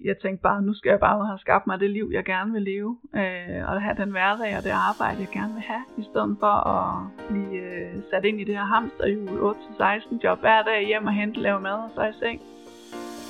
[0.00, 2.62] jeg tænkte bare, nu skal jeg bare have skabt mig det liv, jeg gerne vil
[2.62, 6.36] leve, øh, og have den hverdag og det arbejde, jeg gerne vil have, i stedet
[6.40, 6.86] for at
[7.28, 11.40] blive øh, sat ind i det her hamsterhjul 8-16 job hver dag, hjem og hente,
[11.40, 12.40] lave mad og så i seng.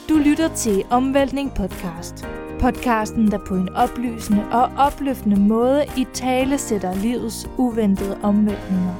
[0.08, 2.16] Du lytter til Omvæltning Podcast.
[2.60, 8.94] Podcasten, der på en oplysende og opløftende måde i tale sætter livets uventede omvæltninger.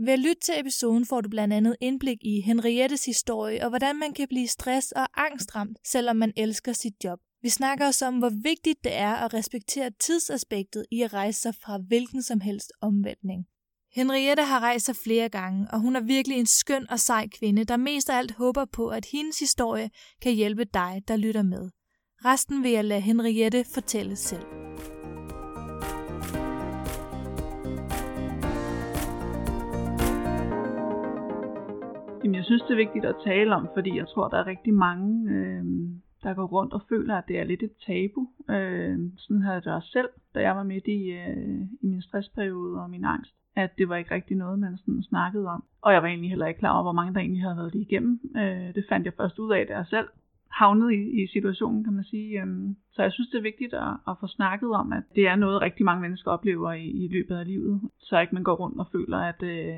[0.05, 3.99] Ved at lytte til episoden får du blandt andet indblik i Henriettes historie og hvordan
[3.99, 7.19] man kan blive stress- og angstramt, selvom man elsker sit job.
[7.43, 11.55] Vi snakker også om, hvor vigtigt det er at respektere tidsaspektet i at rejse sig
[11.55, 13.45] fra hvilken som helst omvæltning.
[13.95, 17.65] Henriette har rejst sig flere gange, og hun er virkelig en skøn og sej kvinde,
[17.65, 19.91] der mest af alt håber på, at hendes historie
[20.23, 21.71] kan hjælpe dig, der lytter med.
[22.25, 24.70] Resten vil jeg lade Henriette fortælle selv.
[32.31, 34.75] Jamen, jeg synes, det er vigtigt at tale om, fordi jeg tror, der er rigtig
[34.75, 35.65] mange, øh,
[36.23, 38.29] der går rundt og føler, at det er lidt et tabu.
[38.51, 42.03] Øh, sådan havde jeg det også selv, da jeg var midt i, øh, i min
[42.03, 45.65] stressperiode og min angst at det var ikke rigtig noget, man sådan snakkede om.
[45.83, 47.81] Og jeg var egentlig heller ikke klar over, hvor mange der egentlig havde været det
[47.81, 48.21] igennem.
[48.37, 50.09] Øh, det fandt jeg først ud af, da jeg selv
[50.51, 52.41] havnede i, i situationen, kan man sige.
[52.43, 55.37] Øhm, så jeg synes, det er vigtigt at, at få snakket om, at det er
[55.37, 57.81] noget, rigtig mange mennesker oplever i, i løbet af livet.
[57.99, 59.75] Så ikke man går rundt og føler, at, øh,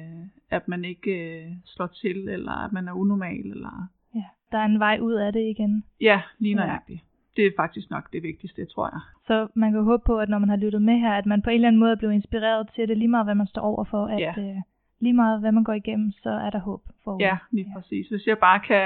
[0.50, 3.46] at man ikke øh, slår til, eller at man er unormal.
[3.50, 3.88] Eller...
[4.14, 5.84] Ja, der er en vej ud af det igen.
[6.00, 7.00] Ja, lige nøjagtigt.
[7.00, 9.00] Ja det er faktisk nok det vigtigste, tror jeg.
[9.26, 11.50] Så man kan håbe på, at når man har lyttet med her, at man på
[11.50, 14.06] en eller anden måde er blevet inspireret til det, lige meget hvad man står overfor,
[14.06, 14.34] at ja.
[14.38, 14.56] øh,
[15.02, 17.74] lige meget hvad man går igennem, så er der håb for Ja, lige ja.
[17.74, 18.08] præcis.
[18.08, 18.84] Hvis jeg bare kan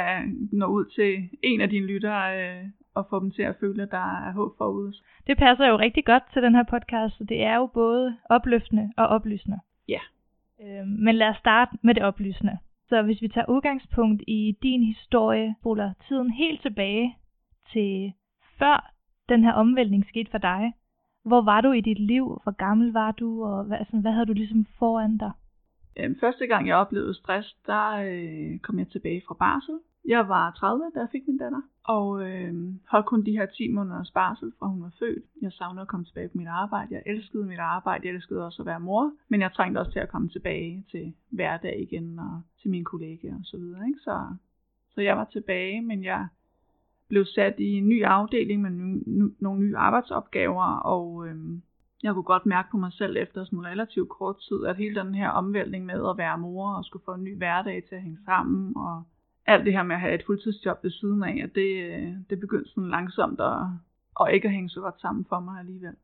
[0.53, 3.91] nå ud til en af dine lyttere øh, og få dem til at føle, at
[3.91, 4.93] der er håb forude.
[5.26, 8.93] Det passer jo rigtig godt til den her podcast, så det er jo både opløftende
[8.97, 9.59] og oplysende.
[9.88, 10.00] Ja.
[10.62, 12.59] Øh, men lad os starte med det oplysende.
[12.88, 17.16] Så hvis vi tager udgangspunkt i din historie, spoler tiden helt tilbage
[17.72, 18.12] til
[18.59, 18.93] før
[19.28, 20.72] den her omvæltning skete for dig,
[21.25, 22.41] hvor var du i dit liv?
[22.43, 23.44] Hvor gammel var du?
[23.44, 25.31] Og hvad, sådan, hvad havde du ligesom foran dig?
[25.97, 29.79] Øhm, første gang jeg oplevede stress, der øh, kom jeg tilbage fra barsel.
[30.05, 32.55] Jeg var 30, da jeg fik min datter, og øh,
[32.89, 35.25] holdt kun de her 10 måneders barsel, fra hun var født.
[35.43, 36.95] Jeg savnede at komme tilbage på mit arbejde.
[36.95, 38.06] Jeg elskede mit arbejde.
[38.06, 39.12] Jeg elskede også at være mor.
[39.29, 43.35] Men jeg trængte også til at komme tilbage til hverdag igen og til mine kollegaer
[43.35, 43.87] og så videre.
[43.87, 43.99] Ikke?
[43.99, 44.27] Så,
[44.95, 46.27] så jeg var tilbage, men jeg
[47.09, 48.70] blev sat i en ny afdeling med
[49.41, 51.62] nogle nye arbejdsopgaver, og øhm,
[52.02, 55.00] jeg kunne godt mærke på mig selv efter sådan en relativt kort tid, at hele
[55.00, 58.02] den her omvæltning med at være mor og skulle få en ny hverdag til at
[58.02, 59.02] hænge sammen, og
[59.46, 62.40] alt det her med at have et fuldtidsjob ved siden af, at det, øh, det
[62.40, 63.56] begyndte sådan langsomt at,
[64.14, 65.94] og ikke at hænge så godt sammen for mig alligevel.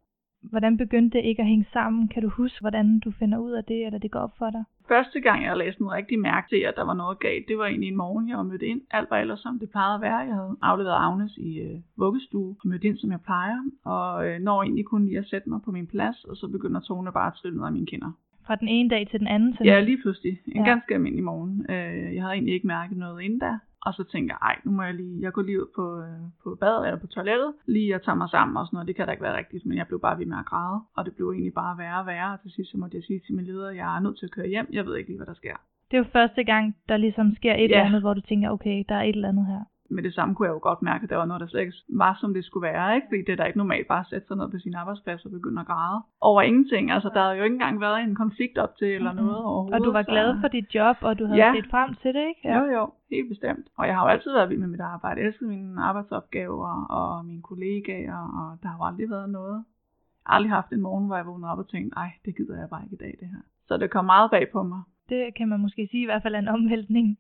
[0.43, 2.09] Hvordan begyndte det ikke at hænge sammen?
[2.09, 4.65] Kan du huske, hvordan du finder ud af det, eller det går op for dig?
[4.89, 7.67] Første gang, jeg læste noget rigtig mærke til, at der var noget galt, det var
[7.67, 8.81] egentlig en morgen, jeg var mødt ind.
[8.91, 10.17] Alt var ellers som det plejede at være.
[10.17, 13.59] Jeg havde afleveret Agnes i øh, vuggestue og mødt ind, som jeg plejer.
[13.85, 16.81] Og øh, når egentlig kun lige at sætte mig på min plads, og så begynder
[16.81, 18.13] tone bare at trille ned af mine kinder.
[18.47, 19.53] Fra den ene dag til den anden?
[19.53, 19.67] Sådan.
[19.67, 20.41] Ja, lige pludselig.
[20.47, 20.71] En ja.
[20.71, 21.67] ganske almindelig morgen.
[21.71, 23.59] Øh, jeg havde egentlig ikke mærket noget inden da.
[23.87, 26.23] Og så tænker jeg, ej, nu må jeg lige, jeg går lige ud på, øh,
[26.43, 28.89] på badet eller på toilettet, lige at tage mig sammen og sådan noget.
[28.89, 30.81] Det kan da ikke være rigtigt, men jeg blev bare ved med at græde.
[30.97, 32.33] Og det blev egentlig bare værre og værre.
[32.33, 34.35] Og til sidst så måtte jeg sige til min leder, jeg er nødt til at
[34.37, 34.69] køre hjem.
[34.73, 35.57] Jeg ved ikke lige, hvad der sker.
[35.91, 37.65] Det er jo første gang, der ligesom sker et ja.
[37.65, 39.63] eller andet, hvor du tænker, okay, der er et eller andet her
[39.95, 41.77] med det samme kunne jeg jo godt mærke, at der var noget, der slet ikke
[41.89, 42.95] var, som det skulle være.
[42.95, 43.07] Ikke?
[43.11, 45.31] Fordi det er da ikke normalt bare at sætte sig ned på sin arbejdsplads og
[45.31, 46.03] begynde at græde.
[46.21, 46.91] Over ingenting.
[46.91, 49.45] Altså, der havde jo ikke engang været en konflikt op til eller noget mm-hmm.
[49.45, 49.75] overhovedet.
[49.75, 51.53] Og du var glad for dit job, og du havde ja.
[51.55, 52.41] set frem til det, ikke?
[52.45, 52.59] Ja.
[52.59, 52.93] Jo, jo.
[53.11, 53.67] Helt bestemt.
[53.79, 55.21] Og jeg har jo altid været vild med mit arbejde.
[55.21, 59.55] Jeg elsker mine arbejdsopgaver og mine kollegaer, og der har jo aldrig været noget.
[59.55, 62.59] Jeg har aldrig haft en morgen, hvor jeg vågnede op og tænkte, ej, det gider
[62.59, 63.43] jeg bare ikke i dag, det her.
[63.69, 64.83] Så det kom meget bag på mig.
[65.09, 67.19] Det kan man måske sige i hvert fald er en omvæltning.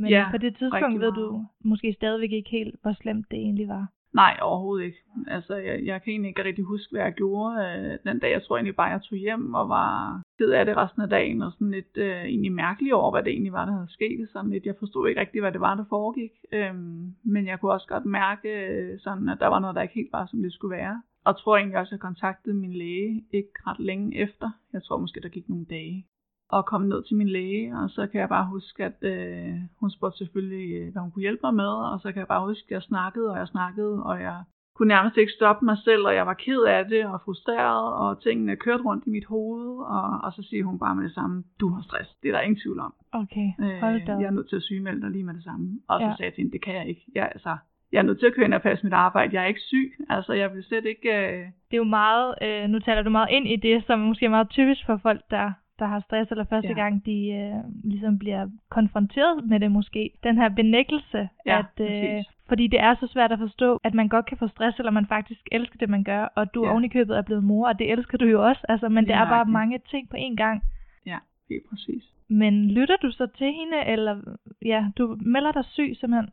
[0.00, 3.68] Men ja, på det tidspunkt ved du måske stadigvæk ikke helt, hvor slemt det egentlig
[3.68, 3.86] var.
[4.12, 4.98] Nej, overhovedet ikke.
[5.26, 8.30] Altså, jeg, jeg kan egentlig ikke rigtig huske, hvad jeg gjorde øh, den dag.
[8.32, 11.42] Jeg tror egentlig bare, jeg tog hjem og var ked af det resten af dagen,
[11.42, 14.28] og sådan lidt øh, egentlig mærkelig over, hvad det egentlig var, der havde sket.
[14.32, 16.30] Sådan lidt, jeg forstod ikke rigtig, hvad det var, der foregik.
[16.52, 19.94] Øhm, men jeg kunne også godt mærke, øh, sådan, at der var noget, der ikke
[19.94, 21.02] helt var, som det skulle være.
[21.24, 24.50] Og tror egentlig også, at jeg kontaktede min læge ikke ret længe efter.
[24.72, 26.06] Jeg tror måske, der gik nogle dage
[26.52, 29.90] og kom ned til min læge, og så kan jeg bare huske, at øh, hun
[29.90, 32.66] spurgte selvfølgelig, øh, hvad hun kunne hjælpe mig med, og så kan jeg bare huske,
[32.68, 34.38] at jeg snakkede, og jeg snakkede, og jeg
[34.76, 38.22] kunne nærmest ikke stoppe mig selv, og jeg var ked af det, og frustreret, og
[38.22, 41.44] tingene kørte rundt i mit hoved, og, og så siger hun bare med det samme,
[41.60, 42.94] du har stress, det er der ingen tvivl om.
[43.12, 43.48] Okay,
[43.80, 44.12] hold da.
[44.14, 45.80] Øh, jeg er nødt til at sygemelde dig lige med det samme.
[45.88, 46.16] Og så ja.
[46.16, 47.04] sagde jeg til hende, det kan jeg ikke.
[47.14, 47.56] Jeg, altså,
[47.92, 49.34] jeg er nødt til at køre ind og passe mit arbejde.
[49.34, 49.92] Jeg er ikke syg.
[50.08, 51.08] Altså, jeg vil slet ikke...
[51.08, 51.38] Øh...
[51.70, 52.34] Det er jo meget...
[52.42, 55.20] Øh, nu taler du meget ind i det, som måske er meget typisk for folk,
[55.30, 56.74] der der har stress, eller første ja.
[56.82, 57.54] gang de øh,
[57.84, 60.10] ligesom bliver konfronteret med det måske.
[60.22, 64.08] Den her benægtelse, ja, at, øh, fordi det er så svært at forstå, at man
[64.08, 66.70] godt kan få stress, eller man faktisk elsker det, man gør, og du ja.
[66.70, 69.28] ovenikøbet er blevet mor, og det elsker du jo også, altså, men det, det er
[69.28, 70.62] bare mange ting på én gang.
[71.06, 71.18] Ja,
[71.50, 72.02] helt præcis.
[72.28, 74.20] Men lytter du så til hende, eller
[74.64, 76.30] ja, du melder dig syg simpelthen?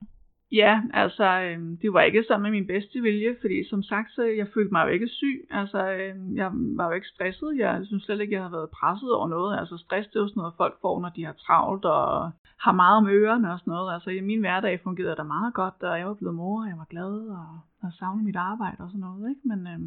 [0.51, 4.23] Ja, altså, øh, det var ikke sammen med min bedste vilje, fordi som sagt, så
[4.23, 5.47] jeg følte mig jo ikke syg.
[5.49, 7.57] Altså, øh, jeg var jo ikke stresset.
[7.57, 9.59] Jeg synes slet ikke, jeg har været presset over noget.
[9.59, 12.71] Altså, stress, det er jo sådan noget, folk får, når de har travlt og har
[12.71, 13.93] meget om ørerne og sådan noget.
[13.93, 16.77] Altså, i min hverdag fungerede der meget godt, og jeg var blevet mor, og jeg
[16.77, 17.47] var glad og,
[17.83, 19.29] og savnede mit arbejde og sådan noget.
[19.29, 19.41] Ikke?
[19.43, 19.79] Men øh,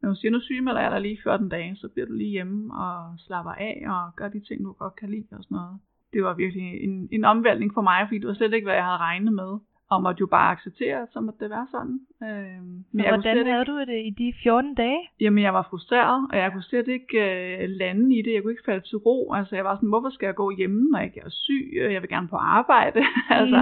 [0.00, 2.74] når hun siger, nu sygemelder jeg dig lige 14 dage, så bliver du lige hjemme
[2.74, 5.78] og slapper af og gør de ting, du godt kan lide og sådan noget.
[6.12, 8.84] Det var virkelig en, en omvæltning for mig, fordi det var slet ikke, hvad jeg
[8.84, 9.58] havde regnet med
[9.90, 12.00] og måtte jo bare acceptere, så måtte det være sådan.
[12.22, 12.62] Øh,
[12.92, 15.02] men jeg hvordan havde ikke, du det i de 14 dage?
[15.20, 18.32] Jamen, jeg var frustreret, og jeg kunne slet ikke øh, lande i det.
[18.34, 19.32] Jeg kunne ikke falde til ro.
[19.32, 21.72] Altså, jeg var sådan, hvorfor skal jeg gå hjemme, når jeg ikke er syg?
[21.74, 23.00] Jeg vil gerne på arbejde.
[23.38, 23.60] altså,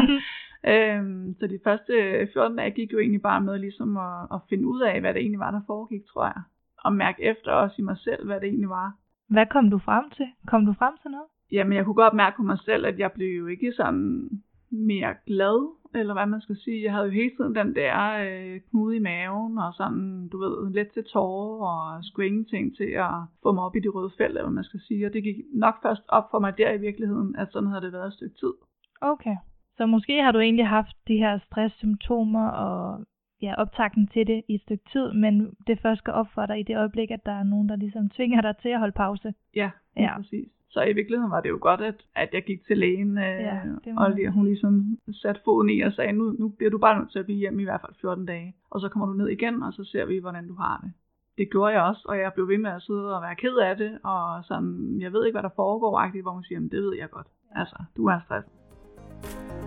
[0.67, 1.93] øhm, så de første
[2.32, 5.20] 14 dage gik jo egentlig bare med ligesom at, at finde ud af, hvad det
[5.20, 6.43] egentlig var, der foregik, tror jeg.
[6.79, 8.93] Og mærke efter også i mig selv, hvad det egentlig var.
[9.29, 10.27] Hvad kom du frem til?
[10.47, 11.27] Kom du frem til noget?
[11.53, 14.29] Jamen, jeg kunne godt mærke på mig selv, at jeg blev jo ikke sådan
[14.75, 16.85] mere glad eller hvad man skal sige.
[16.85, 17.94] Jeg havde jo hele tiden den der
[18.26, 22.91] øh, knude i maven, og sådan, du ved, let til tårer, og skulle ingenting til
[23.06, 25.06] at få mig op i de røde felt, eller hvad man skal sige.
[25.06, 27.93] Og det gik nok først op for mig der i virkeligheden, at sådan havde det
[27.93, 28.53] været et stykke tid.
[29.00, 29.37] Okay.
[29.76, 33.05] Så måske har du egentlig haft de her stresssymptomer og
[33.43, 36.61] ja, optakten til det i et stykke tid, men det først skal op for dig
[36.61, 39.35] i det øjeblik, at der er nogen, der ligesom tvinger dig til at holde pause.
[39.56, 40.17] Ja, ja.
[40.17, 40.49] præcis.
[40.75, 43.61] Så i virkeligheden var det jo godt, at, at jeg gik til lægen, øh, ja,
[43.97, 47.12] og lige, hun ligesom satte foden i og sagde, nu, nu bliver du bare nødt
[47.12, 48.56] til at blive hjemme i hvert fald 14 dage.
[48.71, 50.93] Og så kommer du ned igen, og så ser vi, hvordan du har det.
[51.39, 53.77] Det gjorde jeg også, og jeg blev ved med at sidde og være ked af
[53.77, 57.10] det, og sådan, jeg ved ikke, hvad der foregår, hvor hun siger, det ved jeg
[57.10, 57.27] godt.
[57.55, 59.64] Altså, du er stresset.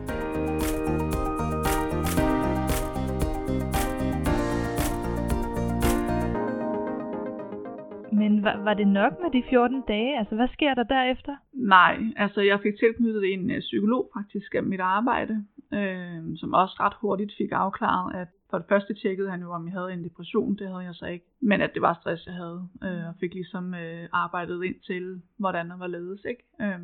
[8.37, 10.19] Men var, var det nok med de 14 dage?
[10.19, 11.35] Altså, hvad sker der derefter?
[11.53, 16.75] Nej, altså jeg fik tilknyttet en øh, psykolog faktisk af mit arbejde, øh, som også
[16.79, 20.03] ret hurtigt fik afklaret, at for det første tjekkede han jo, om jeg havde en
[20.03, 23.13] depression, det havde jeg så ikke, men at det var stress, jeg havde, øh, og
[23.19, 26.43] fik ligesom øh, arbejdet ind til, hvordan der var ledes, ikke?
[26.61, 26.79] Øh,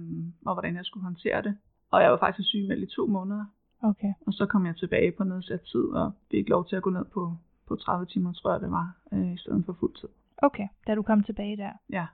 [0.45, 1.57] og hvordan jeg skulle håndtere det.
[1.91, 3.45] Og jeg var faktisk sygemeldt i to måneder.
[3.83, 4.13] Okay.
[4.27, 7.05] Og så kom jeg tilbage på nedsat tid, og fik lov til at gå ned
[7.13, 7.33] på,
[7.67, 10.10] på 30 timer, tror jeg det var, øh, i stedet for fuld tid.
[10.43, 11.71] Okay, da du kom tilbage der.
[11.89, 12.05] Ja.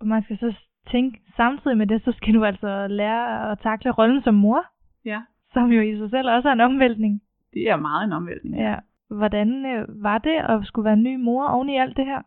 [0.00, 0.54] Og man skal så
[0.90, 4.64] tænke, samtidig med det, så skal du altså lære at takle rollen som mor.
[5.04, 5.22] Ja.
[5.52, 7.22] Som jo i sig selv også er en omvæltning.
[7.54, 8.56] Det er meget en omvæltning.
[8.56, 8.76] Ja.
[9.08, 12.22] Hvordan øh, var det at skulle være ny mor oven i alt det her?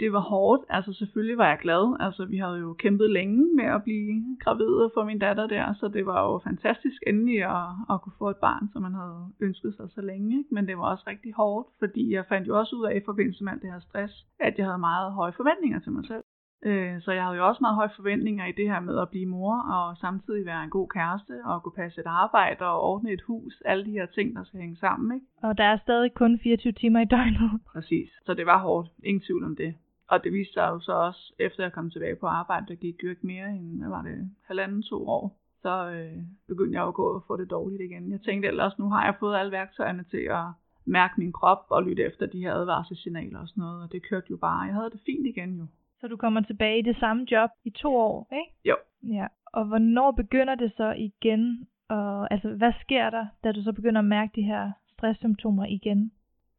[0.00, 0.62] Det var hårdt.
[0.68, 1.96] Altså selvfølgelig var jeg glad.
[2.00, 5.74] Altså vi havde jo kæmpet længe med at blive gravid og få min datter der,
[5.74, 9.32] så det var jo fantastisk endelig at, at kunne få et barn, som man havde
[9.40, 10.38] ønsket sig så længe.
[10.38, 10.54] Ikke?
[10.54, 13.44] Men det var også rigtig hårdt, fordi jeg fandt jo også ud af i forbindelse
[13.44, 16.24] med alt det her stress, at jeg havde meget høje forventninger til mig selv.
[16.64, 19.26] Øh, så jeg havde jo også meget høje forventninger i det her med at blive
[19.26, 23.22] mor, og samtidig være en god kæreste, og kunne passe et arbejde og ordne et
[23.22, 23.62] hus.
[23.64, 25.26] Alle de her ting, der skal hænge sammen, ikke?
[25.42, 27.50] Og der er stadig kun 24 timer i døgnet.
[27.72, 28.10] Præcis.
[28.26, 28.88] Så det var hårdt.
[29.04, 29.74] Ingen tvivl om det.
[30.08, 33.02] Og det viste sig jo så også, efter jeg kom tilbage på arbejde, der gik
[33.04, 35.38] jo ikke mere end, hvad var det, halvanden, to år.
[35.62, 38.12] Så øh, begyndte jeg jo at gå og få det dårligt igen.
[38.12, 40.44] Jeg tænkte ellers, nu har jeg fået alle værktøjerne til at
[40.84, 43.82] mærke min krop og lytte efter de her advarselssignaler og sådan noget.
[43.82, 44.60] Og det kørte jo bare.
[44.60, 45.66] Jeg havde det fint igen jo.
[46.00, 48.52] Så du kommer tilbage i det samme job i to år, ikke?
[48.64, 48.76] Jo.
[49.02, 49.26] Ja.
[49.52, 51.66] Og hvornår begynder det så igen?
[51.88, 56.12] Og altså, hvad sker der, da du så begynder at mærke de her stresssymptomer igen?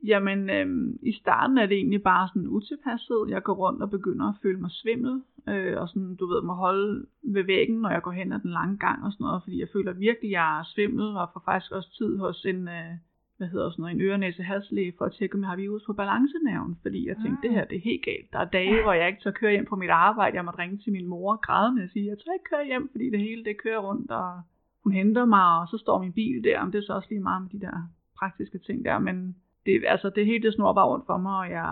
[0.04, 3.25] Jamen, øhm, i starten er det egentlig bare sådan utilpasset.
[3.30, 6.54] Jeg går rundt og begynder at føle mig svimmel, øh, og sådan, du ved, må
[6.54, 9.60] holde ved væggen, når jeg går hen ad den lange gang og sådan noget, fordi
[9.60, 12.92] jeg føler virkelig, at jeg er svimmel, og får faktisk også tid hos en, øh,
[13.38, 15.94] hvad hedder sådan noget, en ørenæse halslæge for at tjekke, om jeg har virus på
[15.94, 18.34] balancenerven, fordi jeg tænkte, det her det er helt galt.
[18.34, 20.36] Der er dage, hvor jeg ikke tør køre hjem på mit arbejde.
[20.36, 23.10] Jeg måtte ringe til min mor grædende og sige, jeg tør ikke køre hjem, fordi
[23.10, 24.42] det hele det kører rundt, og
[24.84, 27.27] hun henter mig, og så står min bil der, men det er så også lige
[27.30, 27.77] meget med de der
[28.20, 29.36] praktiske ting der, men
[29.67, 31.71] det, altså, det hele det snor bare rundt for mig, og jeg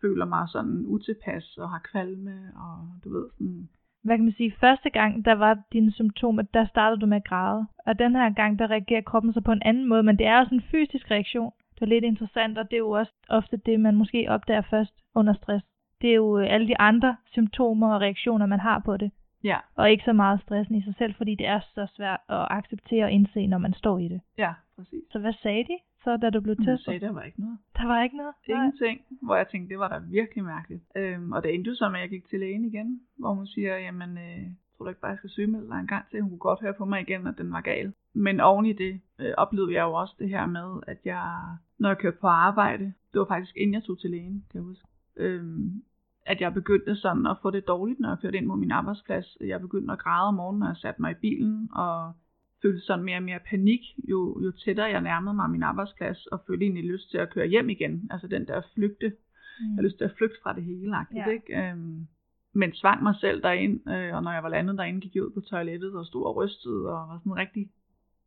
[0.00, 2.74] føler mig sådan utilpas og har kvalme, og
[3.04, 3.68] du ved sådan,
[4.04, 7.24] hvad kan man sige, første gang, der var dine symptomer, der startede du med at
[7.24, 7.66] græde.
[7.86, 10.38] Og den her gang, der reagerer kroppen så på en anden måde, men det er
[10.38, 11.52] også en fysisk reaktion.
[11.74, 14.94] Det er lidt interessant, og det er jo også ofte det, man måske opdager først
[15.14, 15.64] under stress.
[16.00, 19.10] Det er jo øh, alle de andre symptomer og reaktioner, man har på det.
[19.44, 19.58] Ja.
[19.76, 23.04] Og ikke så meget stressen i sig selv, fordi det er så svært at acceptere
[23.04, 24.20] og indse, når man står i det.
[24.38, 25.02] Ja, præcis.
[25.10, 25.78] Så hvad sagde de?
[26.04, 26.72] Så da du blev testet?
[26.72, 27.58] Jeg sagde, der var ikke noget.
[27.76, 28.34] Der var ikke noget?
[28.48, 29.18] Ingenting, Nej.
[29.22, 30.82] hvor jeg tænkte, det var da virkelig mærkeligt.
[30.96, 33.46] Øhm, og det endte jo så med, at jeg gik til lægen igen, hvor hun
[33.46, 34.44] siger, jamen, øh,
[34.76, 36.20] tror du ikke bare, jeg skal sygemelde dig en gang til?
[36.20, 37.92] Hun kunne godt høre på mig igen, at den var gal.
[38.14, 41.88] Men oven i det øh, oplevede jeg jo også det her med, at jeg, når
[41.88, 44.86] jeg kørte på arbejde, det var faktisk inden jeg tog til lægen, kan jeg huske,
[45.16, 45.82] øhm,
[46.26, 49.36] at jeg begyndte sådan at få det dårligt, når jeg kørte ind mod min arbejdsplads.
[49.40, 52.12] Jeg begyndte at græde om morgenen, når jeg satte mig i bilen, og
[52.62, 56.40] følte sådan mere og mere panik, jo, jo tættere jeg nærmede mig min arbejdsplads, og
[56.46, 58.08] følte egentlig lyst til at køre hjem igen.
[58.10, 59.08] Altså den der flygte.
[59.08, 59.66] Mm.
[59.66, 61.26] Jeg har lyst til at flygte fra det hele, ja.
[61.26, 61.70] ikke?
[61.70, 62.06] Øhm,
[62.54, 65.30] men svang mig selv derind, øh, og når jeg var landet derinde, gik jeg ud
[65.30, 67.70] på toilettet og stod og rystede, og var sådan rigtig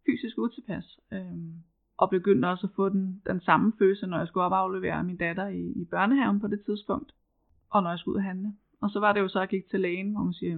[0.05, 0.99] fysisk utilpas.
[1.13, 1.53] Øhm,
[1.97, 5.17] og begyndte også at få den, den samme følelse, når jeg skulle op aflevere min
[5.17, 7.11] datter i, i børnehaven på det tidspunkt,
[7.69, 8.53] og når jeg skulle ud og handle.
[8.81, 10.57] Og så var det jo så, at jeg gik til lægen, hvor man siger,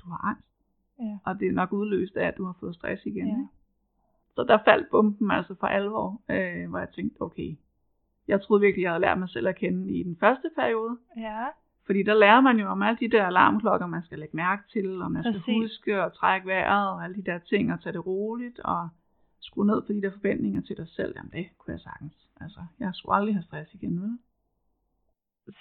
[0.00, 0.53] du har angst.
[0.98, 1.18] Ja.
[1.24, 3.26] Og det er nok udløst af, at du har fået stress igen.
[3.28, 3.46] Ja.
[4.34, 7.56] Så der faldt bomben altså for alvor, øh, hvor jeg tænkte, okay,
[8.28, 10.98] jeg troede virkelig, jeg havde lært mig selv at kende i den første periode.
[11.16, 11.46] Ja.
[11.86, 15.02] Fordi der lærer man jo om alle de der alarmklokker, man skal lægge mærke til,
[15.02, 15.62] og man skal Præcis.
[15.62, 18.88] huske at trække vejret, og alle de der ting, og tage det roligt, og
[19.40, 21.12] skrue ned på de der forventninger til dig selv.
[21.16, 22.14] Jamen det kunne jeg sagtens.
[22.40, 24.18] Altså, jeg skulle aldrig have stress igen, vel?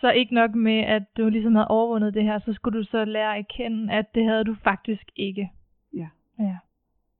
[0.01, 3.05] Så ikke nok med, at du ligesom havde overvundet det her, så skulle du så
[3.05, 5.51] lære at erkende, at det havde du faktisk ikke.
[5.93, 6.07] Ja.
[6.39, 6.57] Ja.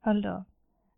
[0.03, 0.43] Hold da op.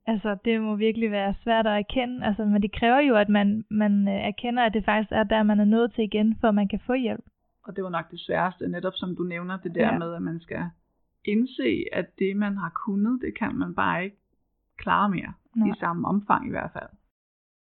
[0.07, 3.65] Altså, det må virkelig være svært at erkende, altså, men det kræver jo, at man,
[3.69, 6.67] man øh, erkender, at det faktisk er der, man er nået til igen, for man
[6.67, 7.25] kan få hjælp.
[7.63, 9.97] Og det var nok det sværeste, netop som du nævner, det der ja.
[9.97, 10.63] med, at man skal
[11.25, 14.17] indse, at det, man har kunnet, det kan man bare ikke
[14.77, 15.69] klare mere, Nej.
[15.69, 16.89] i samme omfang i hvert fald.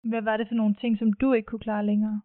[0.03, 2.22] Hvad var det for nogle ting, som du ikke kunne klare længere?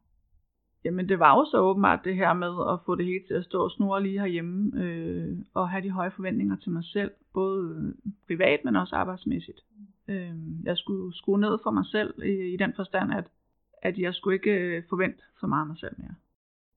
[0.86, 3.44] Jamen det var jo så åbenbart det her med at få det hele til at
[3.44, 7.94] stå og snurre lige herhjemme, øh, og have de høje forventninger til mig selv, både
[8.26, 9.60] privat, men også arbejdsmæssigt.
[10.08, 10.32] Øh,
[10.64, 13.24] jeg skulle skrue ned for mig selv i, i den forstand, at,
[13.82, 16.14] at jeg skulle ikke øh, forvente så meget af mig selv mere.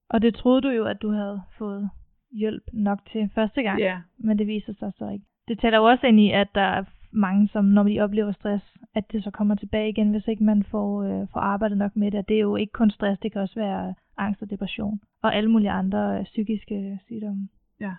[0.10, 1.89] Og det troede du jo, at du havde fået
[2.32, 4.01] hjælp nok til første gang, ja.
[4.18, 5.25] men det viser sig så ikke.
[5.48, 8.66] Det tæller jo også ind i, at der er mange, som når de oplever stress,
[8.96, 12.12] at det så kommer tilbage igen, hvis ikke man får, øh, får arbejdet nok med
[12.12, 12.30] det.
[12.30, 15.51] Det er jo ikke kun stress, det kan også være angst og depression, og alle
[15.51, 17.48] mulige andre øh, psykiske sygdomme.
[17.80, 17.94] Ja.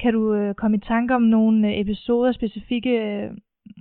[0.00, 3.30] Kan du øh, komme i tanke om nogle øh, episoder, specifikke øh,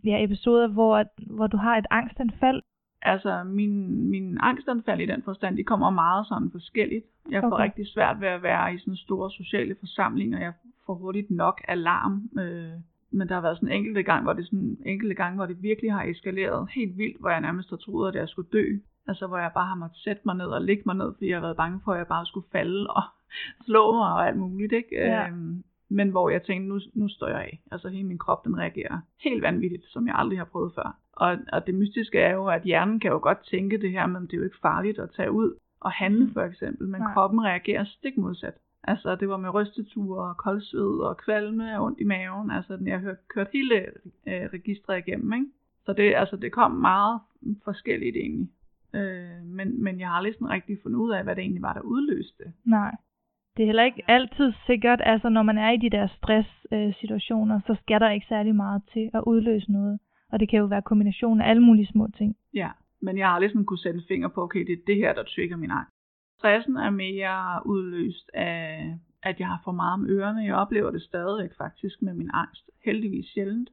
[0.06, 1.04] ja, episoder, hvor,
[1.36, 2.62] hvor du har et angstanfald?
[3.02, 7.06] Altså, min, min angstanfald i den forstand, de kommer meget sådan forskelligt.
[7.32, 7.64] Jeg får okay.
[7.64, 10.40] rigtig svært ved at være i sådan store sociale forsamlinger.
[10.40, 10.54] Jeg
[10.86, 12.30] får hurtigt nok alarm.
[12.40, 12.72] Øh,
[13.12, 15.62] men der har været sådan en enkelte gang, hvor det sådan enkelte gang, hvor det
[15.62, 18.66] virkelig har eskaleret helt vildt, hvor jeg nærmest har troet, at jeg skulle dø.
[19.08, 21.36] Altså hvor jeg bare har måttet sætte mig ned og ligge mig ned, fordi jeg
[21.36, 23.04] har været bange for, at jeg bare skulle falde og
[23.68, 24.74] slå mig og alt muligt.
[24.74, 24.96] Ikke?
[24.96, 25.28] Ja.
[25.28, 27.62] Øhm, men hvor jeg tænkte, nu, nu står jeg af.
[27.72, 30.98] Altså hele min krop, den reagerer helt vanvittigt, som jeg aldrig har prøvet før.
[31.14, 34.22] Og, og det mystiske er jo, at hjernen kan jo godt tænke det her, men
[34.22, 36.34] det er jo ikke farligt at tage ud og handle mm.
[36.34, 36.88] for eksempel.
[36.88, 37.14] Men Nej.
[37.14, 38.54] kroppen reagerer stik modsat.
[38.88, 42.52] Altså, det var med rysteture og koldsved og kvalme og ondt i maven.
[42.52, 43.76] Altså, jeg har kørt hele
[44.28, 45.46] øh, registret igennem, ikke?
[45.86, 47.20] Så det, altså, det kom meget
[47.64, 48.50] forskelligt egentlig.
[48.94, 51.74] Øh, men, men jeg har aldrig sådan rigtig fundet ud af, hvad det egentlig var,
[51.74, 52.44] der udløste.
[52.66, 52.92] Nej.
[53.58, 57.62] det er heller ikke altid sikkert, altså når man er i de der stresssituationer, øh,
[57.68, 60.00] så skal der ikke særlig meget til at udløse noget.
[60.32, 62.36] Og det kan jo være kombination af alle mulige små ting.
[62.54, 62.70] Ja,
[63.02, 65.24] men jeg har ligesom kunne sætte en finger på, okay, det er det her, der
[65.24, 65.97] trigger min angst.
[66.38, 70.44] Stressen er mere udløst af, at jeg har for meget om ørerne.
[70.44, 72.70] Jeg oplever det stadigvæk faktisk med min angst.
[72.86, 73.70] Heldigvis sjældent.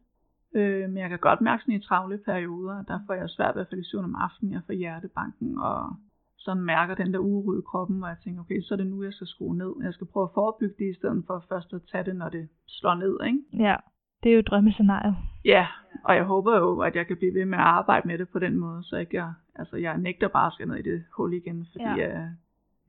[0.55, 3.63] Øh, men jeg kan godt mærke sådan i travle perioder, der får jeg svært ved
[3.63, 4.53] at falde i søvn om aftenen.
[4.53, 5.97] Jeg får hjertebanken og
[6.37, 9.03] sådan mærker den der uro i kroppen, hvor jeg tænker, okay, så er det nu,
[9.03, 9.73] jeg skal skrue ned.
[9.83, 12.49] Jeg skal prøve at forebygge det, i stedet for først at tage det, når det
[12.67, 13.39] slår ned, ikke?
[13.53, 13.77] Ja,
[14.23, 15.17] det er jo drømmescenariet.
[15.45, 15.67] Ja,
[16.05, 18.39] og jeg håber jo, at jeg kan blive ved med at arbejde med det på
[18.39, 21.33] den måde, så ikke jeg, altså jeg nægter bare at skal ned i det hul
[21.33, 21.95] igen, fordi ja.
[21.95, 22.31] jeg,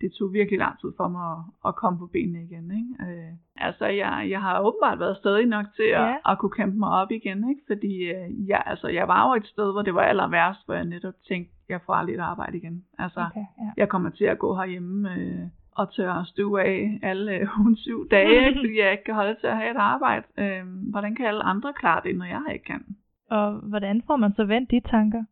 [0.05, 2.65] det tog virkelig lang tid for mig at, at komme på benene igen.
[2.79, 2.91] Ikke?
[3.05, 3.31] Øh,
[3.67, 6.15] altså, jeg, jeg har åbenbart været stadig nok til at, ja.
[6.31, 7.61] at kunne kæmpe mig op igen, ikke?
[7.67, 10.75] fordi øh, jeg, altså, jeg var jo et sted, hvor det var aller værst, hvor
[10.75, 12.83] jeg netop tænkte, jeg får aldrig et arbejde igen.
[12.99, 13.69] Altså, okay, ja.
[13.77, 17.47] jeg kommer til at gå herhjemme øh, og tørre støv af alle øh,
[17.85, 18.59] syv dage, ikke?
[18.59, 20.25] fordi jeg ikke kan holde til at have et arbejde.
[20.37, 22.83] Øh, hvordan kan alle andre klare det, når jeg ikke kan?
[23.29, 25.23] Og hvordan får man så vendt de tanker?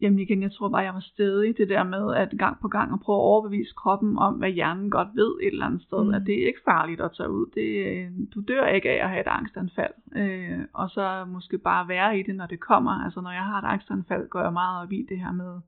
[0.00, 2.92] Jamen igen, jeg tror bare, jeg var stedig det der med, at gang på gang
[2.92, 6.14] at prøve at overbevise kroppen om, hvad hjernen godt ved et eller andet sted, mm.
[6.14, 7.46] at det er ikke farligt at tage ud.
[7.54, 9.94] Det, du dør ikke af at have et angstanfald.
[10.16, 13.04] Øh, og så måske bare være i det, når det kommer.
[13.04, 15.60] Altså når jeg har et angstanfald, går jeg meget op i det her med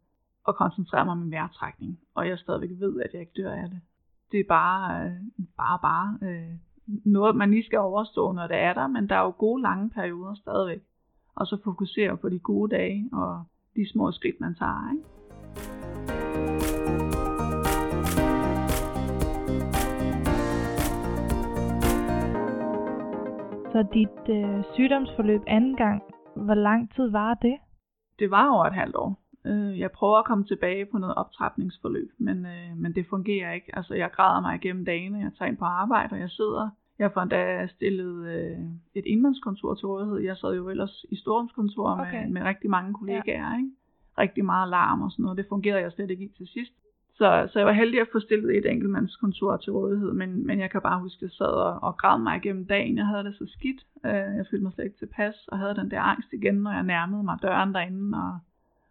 [0.49, 1.99] at koncentrere mig om min vejrtrækning.
[2.15, 3.81] Og jeg stadigvæk ved, at jeg ikke dør af det.
[4.33, 5.13] Det er bare, øh,
[5.57, 6.55] bare, bare øh,
[7.05, 9.91] noget, man lige skal overstå, når det er der, men der er jo gode lange
[9.91, 10.83] perioder stadigvæk.
[11.35, 13.45] Og så fokusere på de gode dage, og
[13.77, 14.93] de små skridt, man tager.
[14.93, 15.05] Ikke?
[23.73, 26.03] Så dit øh, sygdomsforløb anden gang,
[26.37, 27.57] hvor lang tid var det?
[28.19, 29.21] Det var over et halvt år.
[29.47, 33.77] Øh, jeg prøver at komme tilbage på noget optrapningsforløb, men, øh, men det fungerer ikke.
[33.77, 36.71] Altså, jeg græder mig igennem dagene, jeg tager ind på arbejde, og jeg sidder.
[37.01, 38.59] Jeg får endda stillet øh,
[38.95, 40.19] et indmandskontor til rådighed.
[40.19, 42.23] Jeg sad jo ellers i storrumskontor okay.
[42.23, 43.57] med, med rigtig mange kollegaer, ja.
[43.57, 43.71] ikke?
[44.19, 45.39] rigtig meget larm og sådan noget.
[45.39, 46.73] Det fungerede jeg slet ikke i til sidst.
[47.15, 50.71] Så, så jeg var heldig at få stillet et enkeltmandskontor til rådighed, men, men jeg
[50.71, 52.97] kan bare huske, at jeg sad og, og græd mig igennem dagen.
[52.97, 53.87] Jeg havde det så skidt.
[54.07, 56.83] Øh, jeg følte mig slet ikke tilpas, og havde den der angst igen, når jeg
[56.83, 58.39] nærmede mig døren derinde og,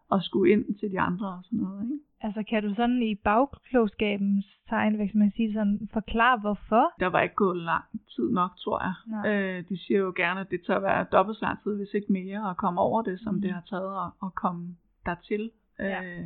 [0.10, 1.84] og skulle ind til de andre og sådan noget.
[1.84, 2.09] Ikke?
[2.21, 6.93] Altså kan du sådan i bagklogskabens tegn, hvis man siger sådan, forklare hvorfor?
[6.99, 8.95] Der var ikke gået lang tid nok, tror jeg.
[9.32, 12.12] Øh, de siger jo gerne, at det tager være dobbelt så lang tid, hvis ikke
[12.12, 13.41] mere, at komme over det, som mm.
[13.41, 15.51] det har taget at, at komme dertil.
[15.79, 16.03] Ja.
[16.03, 16.25] Øh,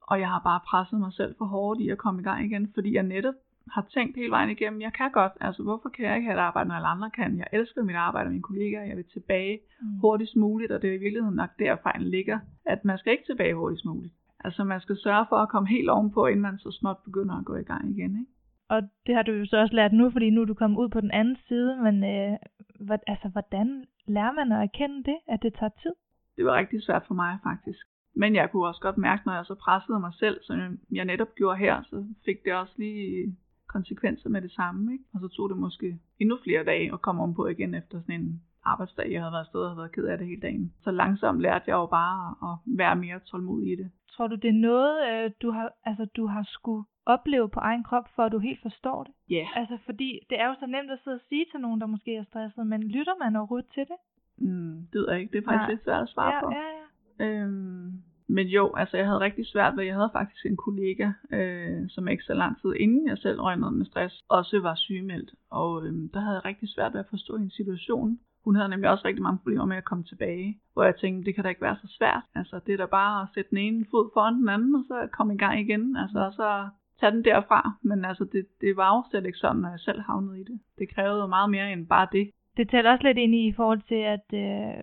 [0.00, 2.72] og jeg har bare presset mig selv for hårdt i at komme i gang igen,
[2.74, 3.34] fordi jeg netop
[3.70, 6.46] har tænkt hele vejen igennem, jeg kan godt, altså hvorfor kan jeg ikke have et
[6.48, 7.38] arbejde, når alle andre kan?
[7.38, 9.98] Jeg elsker mit arbejde og mine kollegaer, jeg vil tilbage mm.
[9.98, 13.24] hurtigst muligt, og det er i virkeligheden nok der fejlen ligger, at man skal ikke
[13.26, 14.14] tilbage hurtigst muligt.
[14.44, 17.44] Altså man skal sørge for at komme helt ovenpå, inden man så småt begynder at
[17.44, 18.10] gå i gang igen.
[18.20, 18.32] Ikke?
[18.68, 20.88] Og det har du jo så også lært nu, fordi nu er du kommet ud
[20.88, 22.36] på den anden side, men øh,
[22.80, 25.92] hvad, altså, hvordan lærer man at erkende det, at det tager tid?
[26.36, 27.86] Det var rigtig svært for mig faktisk.
[28.14, 31.34] Men jeg kunne også godt mærke, når jeg så pressede mig selv, som jeg netop
[31.34, 33.36] gjorde her, så fik det også lige
[33.68, 34.92] konsekvenser med det samme.
[34.92, 35.04] Ikke?
[35.14, 38.20] Og så tog det måske endnu flere dage at komme om på igen efter sådan
[38.20, 40.72] en arbejdsdag, jeg havde været afsted og havde været ked af det hele dagen.
[40.84, 43.90] Så langsomt lærte jeg jo bare at være mere tålmodig i det.
[44.12, 47.84] Tror du, det er noget, øh, du har, altså, du har skulle opleve på egen
[47.84, 49.12] krop, for at du helt forstår det?
[49.30, 49.34] Ja.
[49.34, 49.60] Yeah.
[49.60, 52.16] Altså, fordi det er jo så nemt at sidde og sige til nogen, der måske
[52.16, 53.98] er stresset, men lytter man overhovedet til det?
[54.38, 55.32] Mm, det ved jeg ikke.
[55.32, 55.70] Det er faktisk Nej.
[55.70, 56.50] lidt svært at svare ja, på.
[56.52, 56.84] Ja, ja.
[57.24, 61.88] Øhm, men jo, altså jeg havde rigtig svært ved, jeg havde faktisk en kollega, øh,
[61.88, 65.34] som ikke så lang tid inden jeg selv røg med stress, også var sygemeldt.
[65.50, 68.18] Og øh, der havde jeg rigtig svært ved at forstå en situation.
[68.48, 71.34] Hun havde nemlig også rigtig mange problemer med at komme tilbage, hvor jeg tænkte, det
[71.34, 72.24] kan da ikke være så svært.
[72.34, 75.08] Altså det er da bare at sætte den ene fod foran den anden, og så
[75.12, 75.96] komme i gang igen.
[75.96, 76.68] Altså og så
[77.00, 77.72] tage den derfra.
[77.82, 80.60] Men altså det, det var jo slet ikke sådan, når jeg selv havnede i det.
[80.78, 83.82] Det krævede meget mere end bare det det tæller også lidt ind i i forhold
[83.82, 84.82] til, at øh,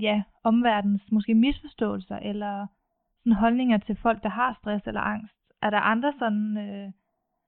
[0.00, 2.66] ja, omverdens måske misforståelser, eller
[3.18, 5.34] sådan holdninger til folk, der har stress eller angst.
[5.62, 6.92] Er der andre sådan, øh,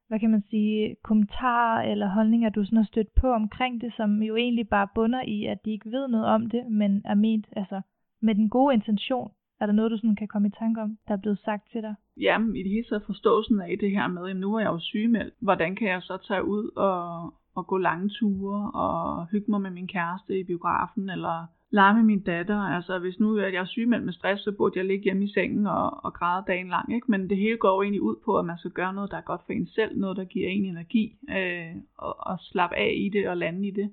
[0.08, 4.22] hvad kan man sige, kommentarer eller holdninger, du sådan har stødt på omkring det, som
[4.22, 7.46] jo egentlig bare bunder i, at de ikke ved noget om det, men er ment
[7.56, 7.80] altså,
[8.22, 9.30] med den gode intention?
[9.60, 11.82] Er der noget, du sådan kan komme i tanke om, der er blevet sagt til
[11.82, 11.94] dig?
[12.16, 14.78] Ja, i det hele taget forståelsen af det her med, at nu er jeg jo
[14.78, 15.34] sygemeldt.
[15.40, 19.70] Hvordan kan jeg så tage ud og, at gå lange ture og hygge mig med
[19.70, 22.58] min kæreste i biografen eller lege med min datter.
[22.58, 25.32] Altså hvis nu at jeg er sygemeldt med stress, så burde jeg ligge hjemme i
[25.32, 26.94] sengen og, og græde dagen lang.
[26.94, 27.10] Ikke?
[27.10, 29.30] Men det hele går jo egentlig ud på, at man skal gøre noget, der er
[29.30, 29.98] godt for en selv.
[29.98, 33.70] Noget, der giver en energi øh, og, og slappe af i det og lande i
[33.70, 33.92] det.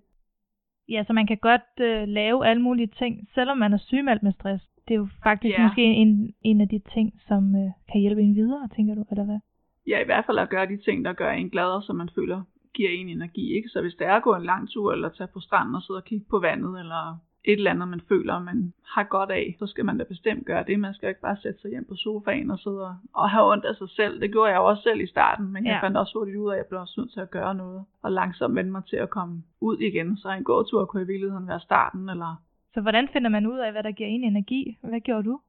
[0.89, 4.31] Ja, så man kan godt øh, lave alle mulige ting, selvom man er sygemeldt med
[4.31, 4.63] stress.
[4.87, 5.63] Det er jo faktisk ja.
[5.67, 9.25] måske en, en af de ting, som øh, kan hjælpe en videre, tænker du, eller
[9.25, 9.39] hvad?
[9.87, 12.41] Ja, i hvert fald at gøre de ting, der gør en gladere, så man føler
[12.73, 13.53] giver en energi.
[13.53, 13.69] Ikke?
[13.69, 15.97] Så hvis det er at gå en lang tur, eller tage på stranden og sidde
[15.97, 19.67] og kigge på vandet, eller et eller andet, man føler, man har godt af, så
[19.67, 20.79] skal man da bestemt gøre det.
[20.79, 23.75] Man skal ikke bare sætte sig hjem på sofaen og sidde og have ondt af
[23.75, 24.21] sig selv.
[24.21, 25.71] Det gjorde jeg jo også selv i starten, men ja.
[25.71, 27.85] jeg fandt også hurtigt ud af, at jeg blev også nødt til at gøre noget.
[28.01, 30.17] Og langsomt vende mig til at komme ud igen.
[30.17, 32.09] Så en gåtur kunne i virkeligheden være starten.
[32.09, 32.35] Eller...
[32.73, 34.77] Så hvordan finder man ud af, hvad der giver en energi?
[34.81, 35.39] Hvad gjorde du?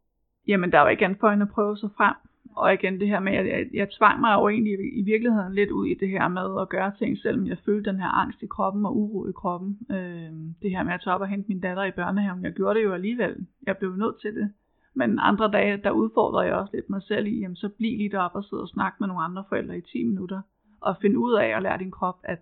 [0.49, 2.15] Jamen, der var ikke andet for end at prøve sig frem.
[2.57, 5.71] Og igen det her med, at jeg, jeg tvang mig jo egentlig i virkeligheden lidt
[5.71, 8.47] ud i det her med at gøre ting, selvom jeg følte den her angst i
[8.47, 9.79] kroppen og uro i kroppen.
[9.91, 10.31] Øh,
[10.63, 12.85] det her med at tage op og hente min datter i børnehaven, jeg gjorde det
[12.85, 13.47] jo alligevel.
[13.67, 14.53] Jeg blev nødt til det.
[14.95, 18.11] Men andre dage, der udfordrede jeg også lidt mig selv i, jamen så bliv lige
[18.11, 20.41] deroppe og sidde og snakke med nogle andre forældre i 10 minutter.
[20.81, 22.39] Og finde ud af at lære din krop, at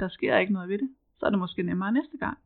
[0.00, 0.88] der sker ikke noget ved det.
[1.18, 2.38] Så er det måske nemmere næste gang.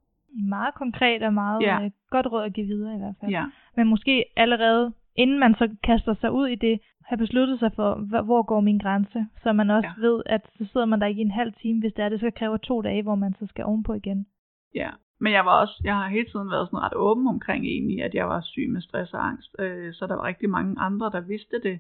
[0.49, 1.85] Meget konkret og meget ja.
[1.85, 3.31] Øh, godt råd at give videre i hvert fald.
[3.31, 3.45] Ja.
[3.77, 8.23] Men måske allerede inden man så kaster sig ud i det, have besluttet sig for,
[8.23, 10.07] hvor går min grænse, så man også ja.
[10.07, 12.21] ved, at så sidder man der ikke i en halv time, hvis det er, det
[12.21, 14.27] så kræver to dage, hvor man så skal ovenpå igen.
[14.75, 18.03] Ja, men jeg var også, jeg har hele tiden været sådan ret åben omkring egentlig,
[18.03, 21.11] at jeg var syg med stress og angst, øh, så der var rigtig mange andre,
[21.11, 21.79] der vidste det,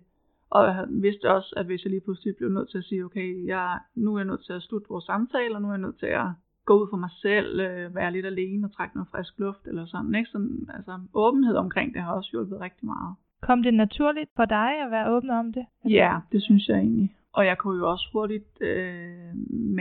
[0.50, 3.46] og jeg vidste også, at hvis jeg lige pludselig blev nødt til at sige, okay,
[3.46, 5.98] jeg, nu er jeg nødt til at slutte vores samtale, og nu er jeg nødt
[5.98, 6.28] til at
[6.64, 9.86] gå ud for mig selv, øh, være lidt alene og trække noget frisk luft eller
[9.86, 10.14] sådan.
[10.14, 10.30] Ikke?
[10.30, 13.14] sådan altså, åbenhed omkring det har også hjulpet rigtig meget.
[13.42, 15.66] Kom det naturligt for dig at være åben om det?
[15.84, 17.14] Ja, det synes jeg egentlig.
[17.32, 19.30] Og jeg kunne jo også hurtigt øh,